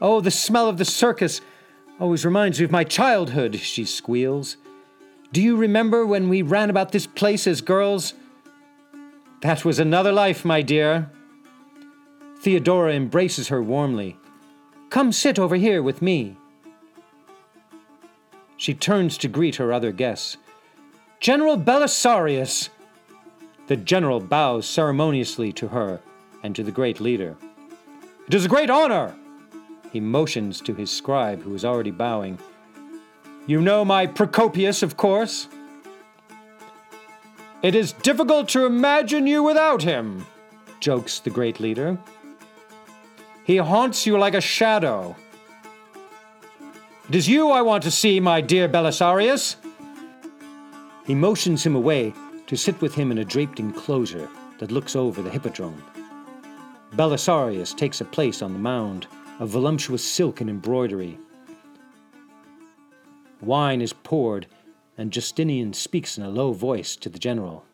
Oh, 0.00 0.20
the 0.20 0.30
smell 0.30 0.68
of 0.68 0.76
the 0.76 0.84
circus 0.84 1.40
always 1.98 2.26
reminds 2.26 2.58
me 2.58 2.66
of 2.66 2.70
my 2.70 2.84
childhood, 2.84 3.56
she 3.56 3.86
squeals. 3.86 4.58
Do 5.32 5.40
you 5.42 5.56
remember 5.56 6.04
when 6.04 6.28
we 6.28 6.42
ran 6.42 6.68
about 6.68 6.92
this 6.92 7.06
place 7.06 7.46
as 7.46 7.62
girls? 7.62 8.12
That 9.46 9.64
was 9.64 9.78
another 9.78 10.10
life, 10.10 10.44
my 10.44 10.60
dear. 10.60 11.08
Theodora 12.40 12.92
embraces 12.94 13.46
her 13.46 13.62
warmly. 13.62 14.18
Come 14.90 15.12
sit 15.12 15.38
over 15.38 15.54
here 15.54 15.84
with 15.84 16.02
me. 16.02 16.36
She 18.56 18.74
turns 18.74 19.16
to 19.18 19.28
greet 19.28 19.54
her 19.54 19.72
other 19.72 19.92
guests. 19.92 20.36
General 21.20 21.56
Belisarius! 21.56 22.70
The 23.68 23.76
general 23.76 24.18
bows 24.18 24.66
ceremoniously 24.66 25.52
to 25.52 25.68
her 25.68 26.00
and 26.42 26.56
to 26.56 26.64
the 26.64 26.72
great 26.72 26.98
leader. 26.98 27.36
It 28.26 28.34
is 28.34 28.46
a 28.46 28.48
great 28.48 28.68
honor! 28.68 29.14
He 29.92 30.00
motions 30.00 30.60
to 30.62 30.74
his 30.74 30.90
scribe, 30.90 31.40
who 31.42 31.54
is 31.54 31.64
already 31.64 31.92
bowing. 31.92 32.40
You 33.46 33.60
know 33.60 33.84
my 33.84 34.08
Procopius, 34.08 34.82
of 34.82 34.96
course? 34.96 35.46
It 37.66 37.74
is 37.74 37.90
difficult 37.94 38.48
to 38.50 38.64
imagine 38.64 39.26
you 39.26 39.42
without 39.42 39.82
him, 39.82 40.24
jokes 40.78 41.18
the 41.18 41.30
great 41.30 41.58
leader. 41.58 41.98
He 43.42 43.56
haunts 43.56 44.06
you 44.06 44.16
like 44.16 44.34
a 44.34 44.40
shadow. 44.40 45.16
It 47.08 47.16
is 47.16 47.26
you 47.26 47.50
I 47.50 47.62
want 47.62 47.82
to 47.82 47.90
see, 47.90 48.20
my 48.20 48.40
dear 48.40 48.68
Belisarius. 48.68 49.56
He 51.06 51.16
motions 51.16 51.66
him 51.66 51.74
away 51.74 52.14
to 52.46 52.56
sit 52.56 52.80
with 52.80 52.94
him 52.94 53.10
in 53.10 53.18
a 53.18 53.24
draped 53.24 53.58
enclosure 53.58 54.28
that 54.60 54.70
looks 54.70 54.94
over 54.94 55.20
the 55.20 55.30
hippodrome. 55.30 55.82
Belisarius 56.92 57.76
takes 57.76 58.00
a 58.00 58.04
place 58.04 58.42
on 58.42 58.52
the 58.52 58.60
mound 58.60 59.08
of 59.40 59.48
voluptuous 59.48 60.04
silk 60.04 60.40
and 60.40 60.48
embroidery. 60.48 61.18
Wine 63.40 63.80
is 63.80 63.92
poured, 63.92 64.46
and 64.98 65.12
Justinian 65.12 65.72
speaks 65.72 66.16
in 66.16 66.24
a 66.24 66.30
low 66.30 66.52
voice 66.52 66.96
to 66.96 67.08
the 67.08 67.18
general. 67.18 67.64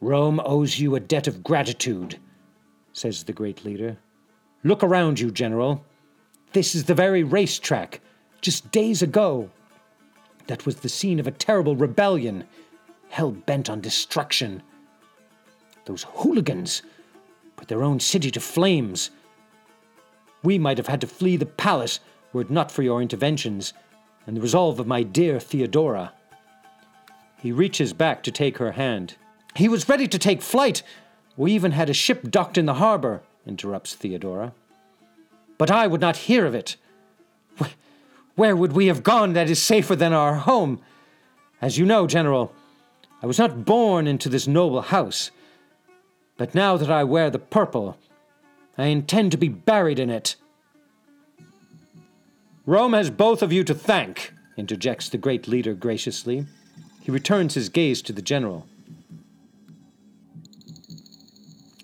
Rome 0.00 0.40
owes 0.44 0.78
you 0.78 0.94
a 0.94 1.00
debt 1.00 1.26
of 1.26 1.42
gratitude, 1.42 2.18
says 2.92 3.24
the 3.24 3.32
great 3.32 3.64
leader. 3.64 3.98
Look 4.62 4.82
around 4.82 5.20
you, 5.20 5.30
General. 5.30 5.84
This 6.52 6.74
is 6.74 6.84
the 6.84 6.94
very 6.94 7.22
racetrack, 7.22 8.00
just 8.40 8.70
days 8.70 9.02
ago. 9.02 9.50
That 10.46 10.64
was 10.64 10.76
the 10.76 10.88
scene 10.88 11.18
of 11.18 11.26
a 11.26 11.32
terrible 11.32 11.76
rebellion, 11.76 12.44
hell 13.08 13.32
bent 13.32 13.68
on 13.68 13.80
destruction. 13.80 14.62
Those 15.84 16.04
hooligans 16.04 16.82
put 17.56 17.68
their 17.68 17.82
own 17.82 18.00
city 18.00 18.30
to 18.30 18.40
flames. 18.40 19.10
We 20.42 20.58
might 20.58 20.78
have 20.78 20.88
had 20.88 21.00
to 21.00 21.06
flee 21.06 21.36
the 21.36 21.46
palace 21.46 22.00
were 22.32 22.42
it 22.42 22.50
not 22.50 22.70
for 22.70 22.82
your 22.82 23.00
interventions 23.00 23.72
and 24.26 24.36
the 24.36 24.40
resolve 24.40 24.80
of 24.80 24.86
my 24.86 25.02
dear 25.02 25.38
Theodora. 25.38 26.12
He 27.38 27.52
reaches 27.52 27.92
back 27.92 28.22
to 28.24 28.30
take 28.30 28.58
her 28.58 28.72
hand. 28.72 29.14
He 29.54 29.68
was 29.68 29.88
ready 29.88 30.08
to 30.08 30.18
take 30.18 30.42
flight. 30.42 30.82
We 31.36 31.52
even 31.52 31.72
had 31.72 31.88
a 31.88 31.94
ship 31.94 32.30
docked 32.30 32.58
in 32.58 32.66
the 32.66 32.74
harbor, 32.74 33.22
interrupts 33.46 33.94
Theodora. 33.94 34.52
But 35.58 35.70
I 35.70 35.86
would 35.86 36.00
not 36.00 36.16
hear 36.16 36.44
of 36.46 36.54
it. 36.54 36.76
Where 38.34 38.54
would 38.54 38.72
we 38.72 38.88
have 38.88 39.02
gone 39.02 39.32
that 39.32 39.48
is 39.48 39.62
safer 39.62 39.96
than 39.96 40.12
our 40.12 40.34
home? 40.34 40.80
As 41.62 41.78
you 41.78 41.86
know, 41.86 42.06
General, 42.06 42.52
I 43.22 43.26
was 43.26 43.38
not 43.38 43.64
born 43.64 44.06
into 44.06 44.28
this 44.28 44.46
noble 44.46 44.82
house. 44.82 45.30
But 46.36 46.54
now 46.54 46.76
that 46.76 46.90
I 46.90 47.02
wear 47.04 47.30
the 47.30 47.38
purple, 47.38 47.96
I 48.76 48.86
intend 48.86 49.32
to 49.32 49.38
be 49.38 49.48
buried 49.48 49.98
in 49.98 50.10
it. 50.10 50.36
Rome 52.66 52.94
has 52.94 53.10
both 53.10 53.42
of 53.42 53.52
you 53.52 53.62
to 53.62 53.74
thank, 53.74 54.34
interjects 54.56 55.08
the 55.08 55.18
great 55.18 55.46
leader 55.46 55.72
graciously. 55.72 56.46
He 57.00 57.12
returns 57.12 57.54
his 57.54 57.68
gaze 57.68 58.02
to 58.02 58.12
the 58.12 58.20
general. 58.20 58.66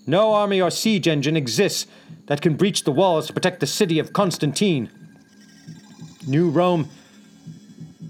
No 0.09 0.35
army 0.35 0.61
or 0.61 0.71
siege 0.71 1.07
engine 1.07 1.37
exists 1.37 1.87
that 2.27 2.43
can 2.43 2.57
breach 2.57 2.83
the 2.83 2.91
walls 2.91 3.29
to 3.29 3.33
protect 3.33 3.61
the 3.61 3.67
city 3.69 4.01
of 4.01 4.13
Constantine. 4.13 4.91
New 6.27 6.51
Rome 6.51 6.91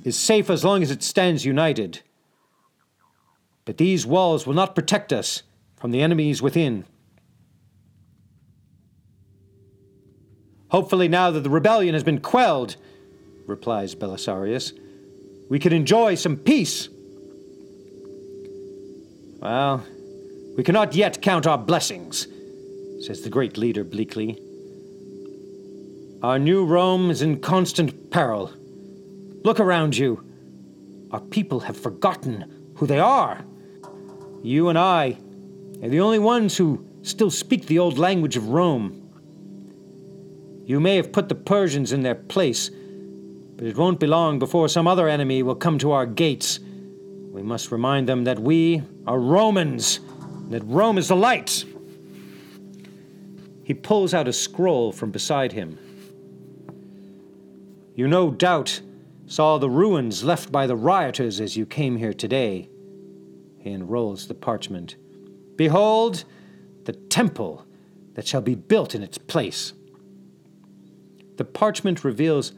is 0.03 0.17
safe 0.17 0.49
as 0.49 0.65
long 0.65 0.83
as 0.83 0.91
it 0.91 1.03
stands 1.03 1.45
united. 1.45 2.01
But 3.67 3.77
these 3.77 4.07
walls 4.07 4.47
will 4.47 4.55
not 4.55 4.75
protect 4.75 5.13
us 5.13 5.43
from 5.77 5.91
the 5.91 6.01
enemies 6.01 6.41
within. 6.41 6.87
Hopefully, 10.73 11.07
now 11.07 11.31
that 11.31 11.41
the 11.41 11.51
rebellion 11.51 11.93
has 11.93 12.03
been 12.03 12.19
quelled, 12.19 12.77
replies 13.47 13.95
Belisarius, 13.95 14.73
we 15.51 15.59
can 15.59 15.71
enjoy 15.71 16.15
some 16.15 16.35
peace. 16.35 16.89
Well, 19.41 19.85
we 20.57 20.65
cannot 20.65 20.95
yet 20.95 21.21
count 21.21 21.47
our 21.47 21.59
blessings, 21.59 22.27
says 23.07 23.21
the 23.21 23.29
great 23.29 23.59
leader 23.59 23.85
bleakly. 23.85 24.39
Our 26.23 26.39
new 26.39 26.65
Rome 26.65 27.11
is 27.11 27.21
in 27.21 27.41
constant 27.41 28.11
peril. 28.11 28.51
Look 29.45 29.61
around 29.61 29.99
you. 29.99 30.25
Our 31.11 31.21
people 31.21 31.61
have 31.61 31.77
forgotten 31.77 32.73
who 32.77 32.87
they 32.87 32.99
are. 32.99 33.45
You 34.43 34.71
and 34.71 34.79
I 34.79 35.19
are 35.83 35.89
the 35.91 36.01
only 36.01 36.19
ones 36.19 36.57
who 36.57 36.83
still 37.03 37.31
speak 37.31 37.67
the 37.67 37.79
old 37.79 37.99
language 37.99 38.39
of 38.39 38.49
Rome. 38.49 39.02
You 40.73 40.81
may 40.81 40.97
have 40.97 41.13
put 41.13 41.29
the 41.29 41.35
Persians 41.35 41.93
in 41.93 42.01
their 42.01 42.15
place, 42.15 42.71
but 42.71 43.67
it 43.67 43.77
won't 43.77 44.01
be 44.01 44.07
long 44.07 44.39
before 44.39 44.71
some 44.71 44.87
other 44.87 45.07
enemy 45.07 45.43
will 45.43 45.55
come 45.55 45.77
to 45.81 45.93
our 45.93 46.07
gates. 46.07 46.61
We 47.31 47.43
must 47.43 47.71
remind 47.71 48.09
them 48.09 48.25
that 48.25 48.39
we 48.39 48.81
are 49.07 49.19
Romans, 49.21 50.01
that 50.49 50.63
Rome 50.65 50.97
is 50.97 51.09
the 51.09 51.15
light. 51.15 51.67
He 53.63 53.75
pulls 53.75 54.15
out 54.15 54.27
a 54.27 54.33
scroll 54.33 54.93
from 54.93 55.11
beside 55.11 55.53
him. 55.53 55.79
You 57.95 58.09
no 58.09 58.31
doubt 58.31 58.81
saw 59.27 59.59
the 59.59 59.69
ruins 59.69 60.25
left 60.25 60.51
by 60.51 60.67
the 60.67 60.75
rioters 60.75 61.39
as 61.39 61.55
you 61.55 61.67
came 61.67 61.99
here 61.99 62.15
today. 62.15 62.71
He 63.59 63.73
unrolls 63.73 64.27
the 64.27 64.33
parchment. 64.33 64.97
Behold, 65.55 66.25
the 66.85 66.95
temple 66.95 67.67
that 68.15 68.27
shall 68.27 68.41
be 68.41 68.55
built 68.55 68.95
in 68.95 69.03
its 69.03 69.19
place. 69.19 69.75
The 71.37 71.45
parchment 71.45 72.05
reveals 72.05 72.53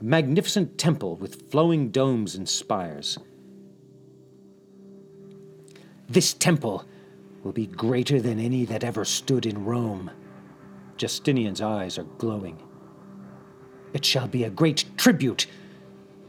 a 0.00 0.04
magnificent 0.04 0.78
temple 0.78 1.16
with 1.16 1.50
flowing 1.50 1.90
domes 1.90 2.34
and 2.34 2.48
spires. 2.48 3.18
This 6.08 6.32
temple 6.32 6.84
will 7.42 7.52
be 7.52 7.66
greater 7.66 8.20
than 8.20 8.38
any 8.38 8.64
that 8.64 8.84
ever 8.84 9.04
stood 9.04 9.46
in 9.46 9.64
Rome. 9.64 10.10
Justinian's 10.96 11.60
eyes 11.60 11.98
are 11.98 12.04
glowing. 12.04 12.58
It 13.92 14.04
shall 14.04 14.28
be 14.28 14.44
a 14.44 14.50
great 14.50 14.84
tribute 14.96 15.46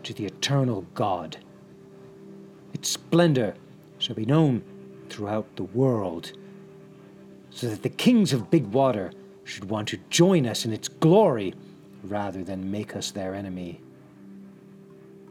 to 0.04 0.14
the 0.14 0.26
eternal 0.26 0.86
God. 0.94 1.38
Its 2.74 2.90
splendor 2.90 3.56
shall 3.98 4.16
be 4.16 4.26
known 4.26 4.64
throughout 5.10 5.56
the 5.56 5.64
world, 5.64 6.34
so 7.50 7.68
that 7.70 7.84
the 7.84 7.90
kings 7.90 8.34
of 8.34 8.52
Big 8.52 8.68
Water 8.68 9.12
should 9.44 9.70
want 9.70 9.88
to 9.90 10.00
join 10.10 10.46
us 10.46 10.66
in 10.66 10.74
its 10.74 10.88
glory 10.88 11.54
rather 12.08 12.44
than 12.44 12.72
make 12.72 12.96
us 12.96 13.12
their 13.12 13.34
enemy. 13.36 13.82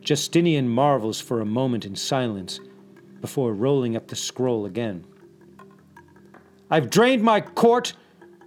Justinian 0.01 0.69
marvels 0.69 1.21
for 1.21 1.41
a 1.41 1.47
moment 1.47 1.85
in 1.85 1.97
silence 1.97 2.61
before 3.21 3.53
rolling 3.53 3.97
up 3.97 4.07
the 4.07 4.17
scroll 4.17 4.67
again. 4.67 5.05
I've 6.71 6.91
drained 6.91 7.23
my 7.23 7.41
court 7.41 7.95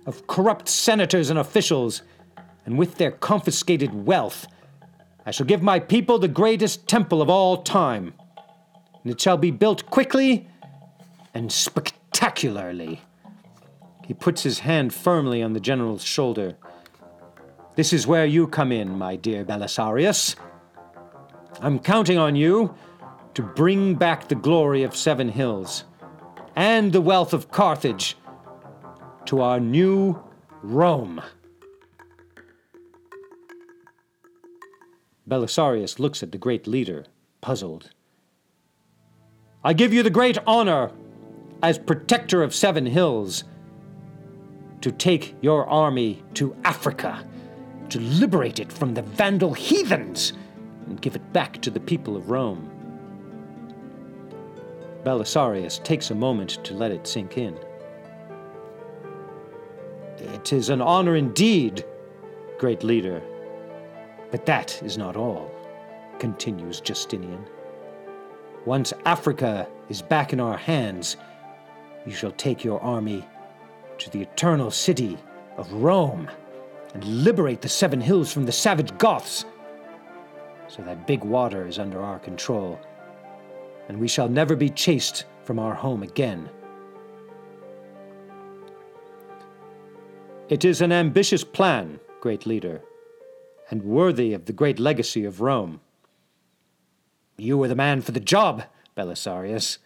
of 0.05 0.27
corrupt 0.27 0.67
senators 0.69 1.29
and 1.29 1.37
officials, 1.37 2.01
and 2.65 2.77
with 2.77 2.95
their 2.95 3.11
confiscated 3.11 3.93
wealth, 3.93 4.47
I 5.25 5.31
shall 5.31 5.45
give 5.45 5.61
my 5.61 5.79
people 5.79 6.17
the 6.17 6.27
greatest 6.27 6.87
temple 6.87 7.21
of 7.21 7.29
all 7.29 7.57
time, 7.57 8.13
and 9.03 9.11
it 9.11 9.21
shall 9.21 9.37
be 9.37 9.51
built 9.51 9.85
quickly 9.89 10.47
and 11.33 11.51
spectacularly. 11.51 13.01
He 14.05 14.13
puts 14.13 14.43
his 14.43 14.59
hand 14.59 14.93
firmly 14.93 15.43
on 15.43 15.53
the 15.53 15.59
general's 15.59 16.03
shoulder. 16.03 16.57
This 17.79 17.93
is 17.93 18.05
where 18.05 18.25
you 18.25 18.45
come 18.45 18.73
in, 18.73 18.97
my 18.97 19.15
dear 19.15 19.45
Belisarius. 19.45 20.35
I'm 21.61 21.79
counting 21.79 22.17
on 22.17 22.35
you 22.35 22.75
to 23.35 23.41
bring 23.41 23.95
back 23.95 24.27
the 24.27 24.35
glory 24.35 24.83
of 24.83 24.97
Seven 24.97 25.29
Hills 25.29 25.85
and 26.57 26.91
the 26.91 26.99
wealth 26.99 27.31
of 27.31 27.51
Carthage 27.51 28.17
to 29.27 29.39
our 29.39 29.61
new 29.61 30.21
Rome. 30.61 31.21
Belisarius 35.25 35.99
looks 35.99 36.21
at 36.21 36.33
the 36.33 36.37
great 36.37 36.67
leader, 36.67 37.05
puzzled. 37.39 37.91
I 39.63 39.71
give 39.71 39.93
you 39.93 40.03
the 40.03 40.09
great 40.09 40.37
honor, 40.45 40.91
as 41.63 41.79
protector 41.79 42.43
of 42.43 42.53
Seven 42.53 42.85
Hills, 42.85 43.45
to 44.81 44.91
take 44.91 45.37
your 45.39 45.65
army 45.65 46.21
to 46.33 46.53
Africa 46.65 47.25
to 47.89 47.99
liberate 47.99 48.59
it 48.59 48.71
from 48.71 48.93
the 48.93 49.01
Vandal 49.01 49.53
heathens 49.53 50.33
and 50.87 51.01
give 51.01 51.15
it 51.15 51.33
back 51.33 51.61
to 51.61 51.69
the 51.69 51.79
people 51.79 52.15
of 52.15 52.29
Rome. 52.29 52.69
Belisarius 55.03 55.83
takes 55.83 56.11
a 56.11 56.15
moment 56.15 56.63
to 56.63 56.73
let 56.73 56.91
it 56.91 57.07
sink 57.07 57.37
in. 57.37 57.57
It 60.17 60.51
is 60.51 60.69
an 60.69 60.81
honor 60.81 61.15
indeed, 61.15 61.85
great 62.57 62.83
leader. 62.83 63.21
But 64.31 64.45
that 64.45 64.81
is 64.83 64.97
not 64.97 65.15
all, 65.15 65.51
continues 66.19 66.81
Justinian. 66.81 67.45
Once 68.65 68.93
Africa 69.05 69.67
is 69.87 70.01
back 70.01 70.33
in 70.33 70.39
our 70.39 70.57
hands, 70.57 71.17
you 72.05 72.11
shall 72.11 72.31
take 72.33 72.63
your 72.63 72.81
army 72.81 73.25
to 73.99 74.09
the 74.09 74.21
eternal 74.21 74.69
city 74.69 75.17
of 75.57 75.71
Rome 75.73 76.29
and 76.93 77.03
liberate 77.03 77.61
the 77.61 77.69
Seven 77.69 78.01
Hills 78.01 78.31
from 78.31 78.45
the 78.45 78.51
savage 78.51 78.97
Goths, 78.97 79.45
so 80.67 80.81
that 80.83 81.07
Big 81.07 81.23
Water 81.23 81.67
is 81.67 81.79
under 81.79 82.01
our 82.01 82.19
control, 82.19 82.79
and 83.87 83.99
we 83.99 84.07
shall 84.07 84.29
never 84.29 84.55
be 84.55 84.69
chased 84.69 85.25
from 85.43 85.59
our 85.59 85.73
home 85.73 86.03
again. 86.03 86.49
It 90.49 90.65
is 90.65 90.81
an 90.81 90.91
ambitious 90.91 91.43
plan, 91.43 91.99
great 92.21 92.45
leader, 92.45 92.81
and 93.69 93.83
worthy 93.83 94.33
of 94.33 94.45
the 94.45 94.53
great 94.53 94.79
legacy 94.79 95.25
of 95.25 95.41
Rome. 95.41 95.81
You 97.37 97.61
are 97.63 97.67
the 97.67 97.75
man 97.75 98.01
for 98.01 98.11
the 98.11 98.19
job, 98.19 98.63
Belisarius. 98.97 99.77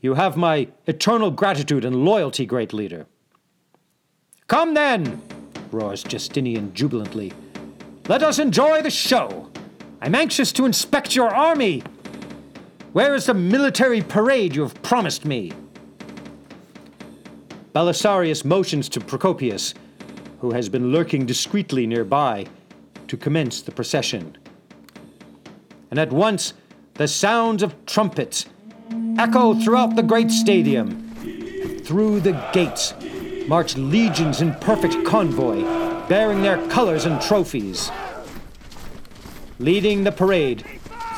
You 0.00 0.14
have 0.14 0.36
my 0.36 0.68
eternal 0.86 1.30
gratitude 1.30 1.84
and 1.84 2.04
loyalty, 2.04 2.46
great 2.46 2.72
leader. 2.72 3.06
Come 4.52 4.74
then, 4.74 5.22
roars 5.70 6.02
Justinian 6.02 6.74
jubilantly. 6.74 7.32
Let 8.06 8.22
us 8.22 8.38
enjoy 8.38 8.82
the 8.82 8.90
show. 8.90 9.48
I'm 10.02 10.14
anxious 10.14 10.52
to 10.52 10.66
inspect 10.66 11.16
your 11.16 11.34
army. 11.34 11.82
Where 12.92 13.14
is 13.14 13.24
the 13.24 13.32
military 13.32 14.02
parade 14.02 14.54
you 14.54 14.60
have 14.60 14.74
promised 14.82 15.24
me? 15.24 15.52
Belisarius 17.74 18.44
motions 18.44 18.90
to 18.90 19.00
Procopius, 19.00 19.72
who 20.40 20.50
has 20.50 20.68
been 20.68 20.92
lurking 20.92 21.24
discreetly 21.24 21.86
nearby, 21.86 22.44
to 23.08 23.16
commence 23.16 23.62
the 23.62 23.72
procession. 23.72 24.36
And 25.90 25.98
at 25.98 26.12
once, 26.12 26.52
the 26.92 27.08
sounds 27.08 27.62
of 27.62 27.74
trumpets 27.86 28.44
echo 29.16 29.54
throughout 29.54 29.96
the 29.96 30.02
great 30.02 30.30
stadium. 30.30 31.08
Through 31.84 32.20
the 32.20 32.32
gates, 32.52 32.92
marched 33.46 33.76
legions 33.76 34.40
in 34.40 34.54
perfect 34.54 35.04
convoy, 35.04 35.62
bearing 36.08 36.42
their 36.42 36.64
colors 36.68 37.04
and 37.04 37.20
trophies. 37.20 37.90
Leading 39.58 40.04
the 40.04 40.12
parade, 40.12 40.64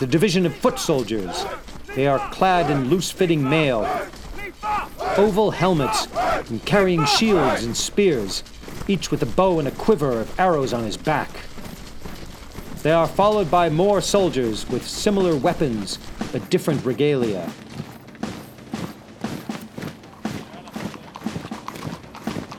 the 0.00 0.06
division 0.06 0.46
of 0.46 0.54
foot 0.54 0.78
soldiers, 0.78 1.44
They 1.94 2.08
are 2.08 2.18
clad 2.30 2.70
in 2.70 2.90
loose 2.90 3.12
fitting 3.12 3.48
mail, 3.48 3.86
oval 5.16 5.52
helmets, 5.52 6.08
and 6.50 6.64
carrying 6.64 7.04
shields 7.04 7.62
and 7.62 7.76
spears, 7.76 8.42
each 8.88 9.12
with 9.12 9.22
a 9.22 9.26
bow 9.26 9.60
and 9.60 9.68
a 9.68 9.70
quiver 9.70 10.20
of 10.20 10.40
arrows 10.40 10.72
on 10.72 10.82
his 10.82 10.96
back. 10.96 11.30
They 12.82 12.90
are 12.90 13.06
followed 13.06 13.48
by 13.48 13.70
more 13.70 14.00
soldiers 14.00 14.68
with 14.68 14.86
similar 14.86 15.36
weapons 15.36 15.98
but 16.32 16.50
different 16.50 16.84
regalia. 16.84 17.48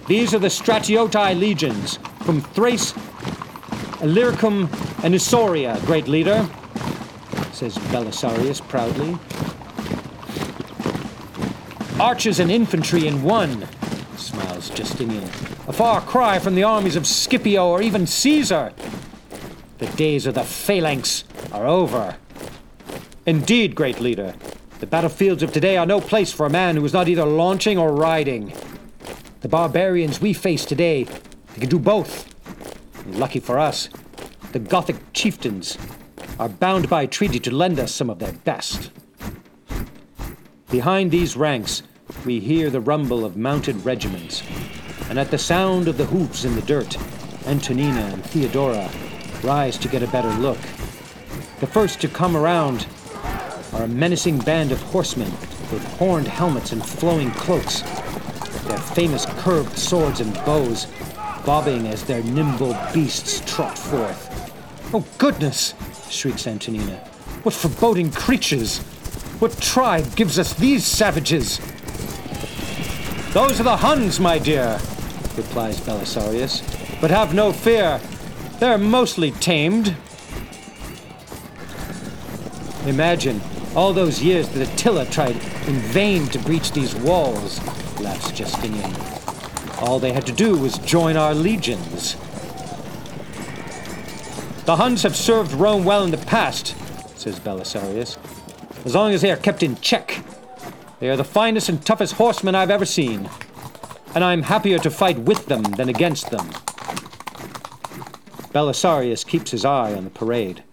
These 0.07 0.35
are 0.35 0.39
the 0.39 0.49
Stratioti 0.49 1.39
legions 1.39 1.97
from 2.25 2.41
Thrace, 2.41 2.93
Illyricum, 4.01 4.69
and 5.03 5.15
Isauria, 5.15 5.83
great 5.87 6.07
leader, 6.07 6.47
says 7.51 7.75
Belisarius 7.89 8.61
proudly. 8.67 9.17
Archers 11.99 12.39
and 12.39 12.51
infantry 12.51 13.07
in 13.07 13.23
one, 13.23 13.67
smiles 14.15 14.69
Justinian. 14.69 15.23
A 15.67 15.73
far 15.73 16.01
cry 16.01 16.37
from 16.37 16.53
the 16.53 16.63
armies 16.63 16.95
of 16.95 17.07
Scipio 17.07 17.67
or 17.67 17.81
even 17.81 18.05
Caesar. 18.05 18.73
The 19.79 19.87
days 19.87 20.27
of 20.27 20.35
the 20.35 20.43
phalanx 20.43 21.23
are 21.51 21.65
over. 21.65 22.17
Indeed, 23.25 23.73
great 23.73 23.99
leader, 23.99 24.35
the 24.81 24.85
battlefields 24.85 25.41
of 25.41 25.51
today 25.51 25.77
are 25.77 25.85
no 25.87 25.99
place 25.99 26.31
for 26.31 26.45
a 26.45 26.49
man 26.49 26.75
who 26.75 26.85
is 26.85 26.93
not 26.93 27.07
either 27.07 27.25
launching 27.25 27.79
or 27.79 27.91
riding. 27.91 28.53
The 29.45 29.49
barbarians 29.49 30.19
we 30.19 30.33
face 30.33 30.65
today, 30.65 31.03
they 31.03 31.59
can 31.59 31.69
do 31.69 31.77
both. 31.77 32.33
And 33.05 33.19
lucky 33.19 33.39
for 33.39 33.59
us, 33.59 33.89
the 34.53 34.57
Gothic 34.57 34.95
chieftains 35.13 35.77
are 36.39 36.49
bound 36.49 36.89
by 36.89 37.05
treaty 37.05 37.39
to 37.41 37.51
lend 37.51 37.79
us 37.79 37.93
some 37.93 38.09
of 38.09 38.17
their 38.17 38.31
best. 38.31 38.89
Behind 40.71 41.11
these 41.11 41.37
ranks, 41.37 41.83
we 42.25 42.39
hear 42.39 42.71
the 42.71 42.81
rumble 42.81 43.23
of 43.23 43.37
mounted 43.37 43.85
regiments, 43.85 44.41
and 45.09 45.19
at 45.19 45.29
the 45.29 45.37
sound 45.37 45.87
of 45.87 45.99
the 45.99 46.07
hoofs 46.07 46.43
in 46.43 46.55
the 46.55 46.63
dirt, 46.63 46.97
Antonina 47.45 48.01
and 48.01 48.25
Theodora 48.25 48.89
rise 49.43 49.77
to 49.77 49.87
get 49.87 50.01
a 50.01 50.07
better 50.07 50.33
look. 50.39 50.61
The 51.59 51.67
first 51.67 52.01
to 52.01 52.07
come 52.07 52.35
around 52.35 52.87
are 53.73 53.83
a 53.83 53.87
menacing 53.87 54.39
band 54.39 54.71
of 54.71 54.81
horsemen 54.81 55.29
with 55.71 55.83
horned 55.99 56.29
helmets 56.29 56.71
and 56.71 56.83
flowing 56.83 57.29
cloaks, 57.29 57.83
their 58.65 58.77
famous 58.77 59.25
curved 59.25 59.77
swords 59.77 60.19
and 60.19 60.33
bows 60.45 60.87
bobbing 61.45 61.85
as 61.87 62.03
their 62.03 62.23
nimble 62.23 62.75
beasts 62.93 63.41
trot 63.45 63.77
forth. 63.77 64.31
Oh, 64.93 65.05
goodness! 65.17 65.73
shrieks 66.09 66.47
Antonina. 66.47 66.97
What 67.43 67.53
foreboding 67.53 68.11
creatures! 68.11 68.79
What 69.39 69.59
tribe 69.59 70.15
gives 70.15 70.39
us 70.39 70.53
these 70.53 70.85
savages? 70.85 71.59
Those 73.33 73.59
are 73.59 73.63
the 73.63 73.77
Huns, 73.77 74.19
my 74.19 74.39
dear, 74.39 74.79
replies 75.35 75.79
Belisarius. 75.81 76.61
But 77.01 77.11
have 77.11 77.33
no 77.33 77.51
fear, 77.51 77.99
they're 78.59 78.77
mostly 78.77 79.31
tamed. 79.31 79.95
Imagine 82.85 83.41
all 83.75 83.91
those 83.91 84.23
years 84.23 84.47
that 84.49 84.73
Attila 84.73 85.05
tried 85.05 85.35
in 85.67 85.79
vain 85.91 86.27
to 86.27 86.39
breach 86.39 86.71
these 86.71 86.95
walls, 86.95 87.59
laughs 87.99 88.31
Justinian. 88.31 88.93
All 89.79 89.99
they 89.99 90.13
had 90.13 90.25
to 90.25 90.31
do 90.31 90.57
was 90.57 90.77
join 90.79 91.17
our 91.17 91.33
legions. 91.33 92.15
The 94.65 94.77
Huns 94.77 95.03
have 95.03 95.15
served 95.15 95.51
Rome 95.53 95.85
well 95.85 96.03
in 96.03 96.11
the 96.11 96.17
past, 96.17 96.75
says 97.19 97.39
Belisarius, 97.39 98.17
as 98.85 98.95
long 98.95 99.13
as 99.13 99.21
they 99.21 99.31
are 99.31 99.37
kept 99.37 99.61
in 99.61 99.75
check. 99.77 100.23
They 100.99 101.09
are 101.09 101.17
the 101.17 101.23
finest 101.23 101.69
and 101.69 101.85
toughest 101.85 102.13
horsemen 102.13 102.55
I've 102.55 102.71
ever 102.71 102.85
seen, 102.85 103.29
and 104.15 104.23
I'm 104.23 104.43
happier 104.43 104.79
to 104.79 104.89
fight 104.89 105.19
with 105.19 105.45
them 105.45 105.61
than 105.61 105.89
against 105.89 106.31
them. 106.31 106.49
Belisarius 108.53 109.27
keeps 109.27 109.51
his 109.51 109.65
eye 109.65 109.93
on 109.93 110.05
the 110.05 110.09
parade. 110.09 110.63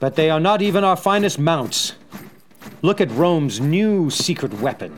But 0.00 0.16
they 0.16 0.30
are 0.30 0.40
not 0.40 0.62
even 0.62 0.82
our 0.82 0.96
finest 0.96 1.38
mounts. 1.38 1.94
Look 2.84 3.00
at 3.00 3.10
Rome's 3.12 3.60
new 3.60 4.10
secret 4.10 4.52
weapon. 4.60 4.94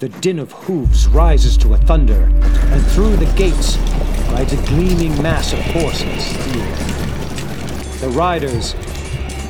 The 0.00 0.10
din 0.10 0.38
of 0.38 0.52
hooves 0.52 1.08
rises 1.08 1.56
to 1.56 1.72
a 1.72 1.78
thunder, 1.78 2.24
and 2.24 2.86
through 2.88 3.16
the 3.16 3.32
gates 3.38 3.78
rides 4.28 4.52
a 4.52 4.62
gleaming 4.66 5.22
mass 5.22 5.54
of 5.54 5.60
horse 5.60 6.02
and 6.02 6.20
steel. 6.20 8.06
The 8.06 8.14
riders 8.14 8.74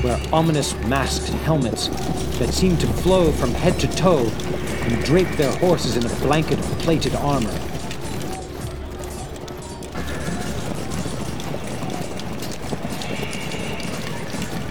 wear 0.05 0.17
ominous 0.33 0.75
masked 0.87 1.31
helmets 1.43 1.89
that 2.39 2.55
seem 2.55 2.77
to 2.77 2.87
flow 2.87 3.33
from 3.33 3.51
head 3.51 3.81
to 3.81 3.89
toe 3.89 4.25
and 4.25 5.05
drape 5.05 5.31
their 5.31 5.51
horses 5.59 5.97
in 5.97 6.07
a 6.07 6.15
blanket 6.21 6.61
of 6.61 6.67
plated 6.79 7.17
armor. 7.17 7.51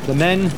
The 0.08 0.16
men 0.16 0.50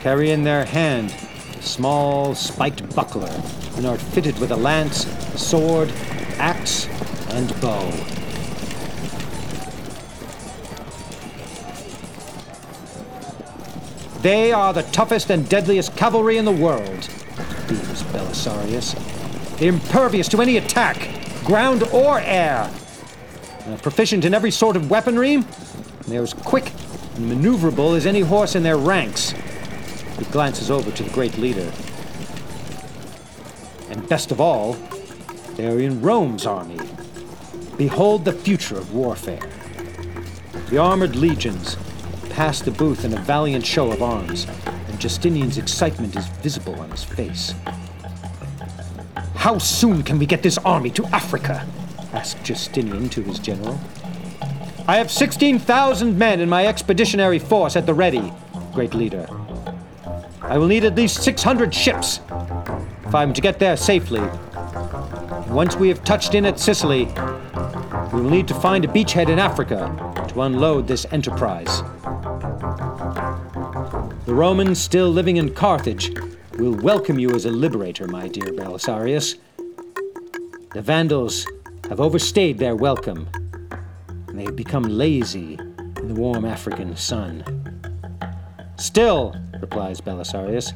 carry 0.00 0.30
in 0.30 0.44
their 0.44 0.64
hand 0.64 1.14
a 1.56 1.62
small 1.62 2.34
spiked 2.34 2.94
buckler 2.96 3.30
and 3.76 3.86
are 3.86 3.98
fitted 3.98 4.38
with 4.38 4.50
a 4.50 4.56
lance, 4.56 5.06
sword, 5.40 5.92
axe, 6.38 6.86
and 7.28 7.48
bow. 7.60 7.90
They 14.22 14.52
are 14.52 14.72
the 14.72 14.82
toughest 14.84 15.30
and 15.30 15.48
deadliest 15.48 15.96
cavalry 15.96 16.38
in 16.38 16.44
the 16.44 16.52
world, 16.52 17.08
beams 17.68 18.02
Belisarius. 18.04 18.94
Impervious 19.60 20.28
to 20.28 20.40
any 20.40 20.56
attack, 20.56 21.10
ground 21.44 21.82
or 21.92 22.20
air. 22.20 22.70
Uh, 23.66 23.76
proficient 23.78 24.24
in 24.24 24.32
every 24.32 24.50
sort 24.50 24.76
of 24.76 24.90
weaponry, 24.90 25.44
they're 26.06 26.22
as 26.22 26.32
quick 26.32 26.72
and 27.16 27.30
maneuverable 27.30 27.96
as 27.96 28.06
any 28.06 28.20
horse 28.20 28.54
in 28.54 28.62
their 28.62 28.78
ranks. 28.78 29.34
He 30.20 30.26
glances 30.26 30.70
over 30.70 30.92
to 30.92 31.02
the 31.02 31.10
great 31.10 31.38
leader. 31.38 31.72
And 33.88 34.06
best 34.06 34.30
of 34.30 34.38
all, 34.38 34.74
they're 35.56 35.80
in 35.80 36.02
Rome's 36.02 36.44
army. 36.44 36.78
Behold 37.78 38.26
the 38.26 38.32
future 38.32 38.76
of 38.76 38.92
warfare. 38.92 39.40
The 40.68 40.76
armored 40.76 41.16
legions 41.16 41.76
pass 42.28 42.60
the 42.60 42.70
booth 42.70 43.06
in 43.06 43.14
a 43.14 43.20
valiant 43.22 43.64
show 43.64 43.90
of 43.90 44.02
arms, 44.02 44.46
and 44.88 45.00
Justinian's 45.00 45.56
excitement 45.56 46.14
is 46.14 46.28
visible 46.28 46.78
on 46.78 46.90
his 46.90 47.02
face. 47.02 47.54
How 49.36 49.56
soon 49.56 50.02
can 50.02 50.18
we 50.18 50.26
get 50.26 50.42
this 50.42 50.58
army 50.58 50.90
to 50.90 51.06
Africa? 51.06 51.66
asked 52.12 52.44
Justinian 52.44 53.08
to 53.08 53.22
his 53.22 53.38
general. 53.38 53.80
I 54.86 54.98
have 54.98 55.10
16,000 55.10 56.18
men 56.18 56.40
in 56.40 56.48
my 56.50 56.66
expeditionary 56.66 57.38
force 57.38 57.74
at 57.74 57.86
the 57.86 57.94
ready, 57.94 58.34
great 58.74 58.92
leader. 58.92 59.26
I 60.50 60.58
will 60.58 60.66
need 60.66 60.84
at 60.84 60.96
least 60.96 61.22
600 61.22 61.72
ships 61.72 62.18
if 63.06 63.14
I 63.14 63.22
am 63.22 63.32
to 63.34 63.40
get 63.40 63.60
there 63.60 63.76
safely. 63.76 64.20
Once 65.48 65.76
we 65.76 65.86
have 65.86 66.02
touched 66.02 66.34
in 66.34 66.44
at 66.44 66.58
Sicily, 66.58 67.04
we 68.12 68.20
will 68.20 68.30
need 68.30 68.48
to 68.48 68.54
find 68.54 68.84
a 68.84 68.88
beachhead 68.88 69.28
in 69.28 69.38
Africa 69.38 69.94
to 70.26 70.42
unload 70.42 70.88
this 70.88 71.06
enterprise. 71.12 71.82
The 74.26 74.34
Romans 74.34 74.80
still 74.80 75.08
living 75.08 75.36
in 75.36 75.54
Carthage 75.54 76.10
will 76.58 76.74
welcome 76.74 77.20
you 77.20 77.30
as 77.30 77.44
a 77.44 77.50
liberator, 77.52 78.08
my 78.08 78.26
dear 78.26 78.46
Belisarius. 78.46 79.36
The 80.74 80.82
Vandals 80.82 81.46
have 81.88 82.00
overstayed 82.00 82.58
their 82.58 82.74
welcome, 82.74 83.28
and 84.26 84.36
they 84.36 84.46
have 84.46 84.56
become 84.56 84.82
lazy 84.82 85.60
in 85.98 86.08
the 86.08 86.14
warm 86.14 86.44
African 86.44 86.96
sun. 86.96 87.44
Still, 88.74 89.36
replies 89.60 90.00
Belisarius, 90.00 90.72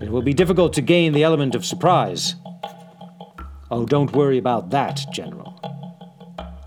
it 0.00 0.10
will 0.10 0.22
be 0.22 0.34
difficult 0.34 0.72
to 0.74 0.80
gain 0.80 1.12
the 1.12 1.22
element 1.22 1.54
of 1.54 1.64
surprise. 1.64 2.34
Oh, 3.70 3.86
don't 3.86 4.12
worry 4.12 4.38
about 4.38 4.70
that, 4.70 5.04
General. 5.12 5.58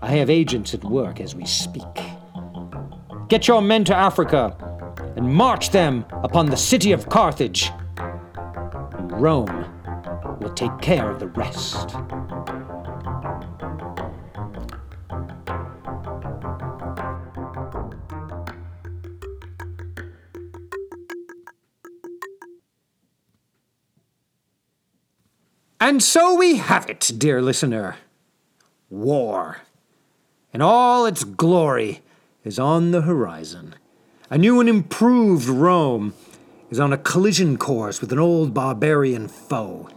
I 0.02 0.08
have 0.12 0.30
agents 0.30 0.74
at 0.74 0.84
work 0.84 1.20
as 1.20 1.34
we 1.34 1.44
speak. 1.44 1.82
Get 3.28 3.48
your 3.48 3.60
men 3.60 3.84
to 3.84 3.94
Africa 3.94 4.56
and 5.16 5.32
march 5.32 5.70
them 5.70 6.04
upon 6.22 6.46
the 6.46 6.56
city 6.56 6.92
of 6.92 7.08
Carthage. 7.08 7.70
Rome 8.98 9.66
will 10.40 10.52
take 10.54 10.78
care 10.80 11.10
of 11.10 11.18
the 11.18 11.28
rest. 11.28 11.96
And 25.86 26.02
so 26.02 26.34
we 26.34 26.56
have 26.56 26.90
it, 26.90 27.12
dear 27.16 27.40
listener. 27.40 27.94
War, 28.90 29.58
in 30.52 30.60
all 30.60 31.06
its 31.06 31.22
glory, 31.22 32.02
is 32.42 32.58
on 32.58 32.90
the 32.90 33.02
horizon. 33.02 33.76
A 34.28 34.36
new 34.36 34.58
and 34.58 34.68
improved 34.68 35.46
Rome 35.46 36.12
is 36.70 36.80
on 36.80 36.92
a 36.92 36.98
collision 36.98 37.56
course 37.56 38.00
with 38.00 38.10
an 38.10 38.18
old 38.18 38.52
barbarian 38.52 39.28
foe. 39.28 39.88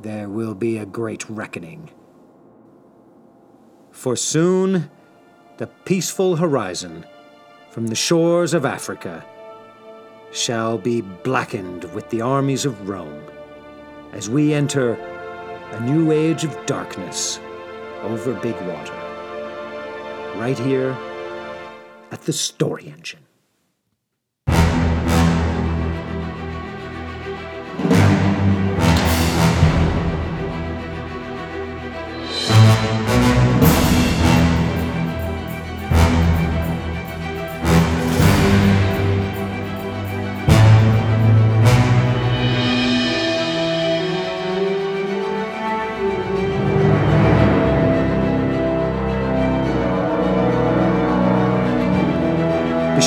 There 0.00 0.30
will 0.30 0.54
be 0.54 0.78
a 0.78 0.86
great 0.86 1.28
reckoning. 1.28 1.90
For 3.90 4.16
soon, 4.16 4.90
the 5.58 5.66
peaceful 5.66 6.36
horizon 6.36 7.04
from 7.68 7.88
the 7.88 7.94
shores 7.94 8.54
of 8.54 8.64
Africa 8.64 9.22
shall 10.32 10.78
be 10.78 11.02
blackened 11.02 11.84
with 11.92 12.08
the 12.08 12.22
armies 12.22 12.64
of 12.64 12.88
Rome 12.88 13.22
as 14.12 14.30
we 14.30 14.54
enter 14.54 14.94
a 14.94 15.80
new 15.80 16.10
age 16.12 16.44
of 16.44 16.66
darkness 16.66 17.38
over 18.02 18.34
big 18.34 18.56
water. 18.62 18.94
Right 20.36 20.58
here 20.58 20.96
at 22.10 22.22
the 22.22 22.32
Story 22.32 22.86
Engine. 22.86 23.27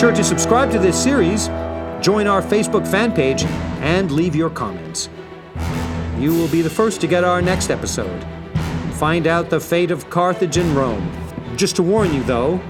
Sure 0.02 0.12
to 0.12 0.24
subscribe 0.24 0.72
to 0.72 0.80
this 0.80 1.02
series, 1.02 1.47
join 2.04 2.26
our 2.26 2.41
Facebook 2.41 2.88
fan 2.88 3.14
page, 3.14 3.43
and 3.84 4.10
leave 4.10 4.36
your 4.36 4.49
comments. 4.49 5.10
You 6.18 6.34
will 6.34 6.47
be 6.47 6.64
the 6.64 6.72
first 6.72 7.02
to 7.02 7.08
get 7.08 7.24
our 7.24 7.39
next 7.39 7.70
episode 7.70 8.26
find 9.02 9.26
out 9.26 9.49
the 9.49 9.60
fate 9.60 9.89
of 9.89 10.12
Carthage 10.12 10.58
and 10.58 10.76
Rome. 10.76 11.12
Just 11.56 11.76
to 11.78 11.82
warn 11.82 12.14
you, 12.14 12.22
though, 12.22 12.62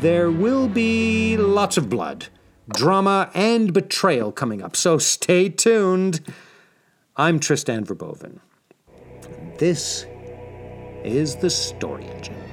there 0.00 0.28
will 0.28 0.66
be 0.66 1.36
lots 1.36 1.76
of 1.76 1.88
blood, 1.88 2.26
drama, 2.68 3.30
and 3.34 3.72
betrayal 3.72 4.32
coming 4.32 4.62
up, 4.62 4.74
so 4.74 4.98
stay 4.98 5.48
tuned. 5.48 6.20
I'm 7.16 7.38
Tristan 7.38 7.86
Verboven. 7.86 8.40
This 9.58 10.06
is 11.04 11.36
the 11.36 11.50
Story 11.50 12.06
Engine. 12.06 12.49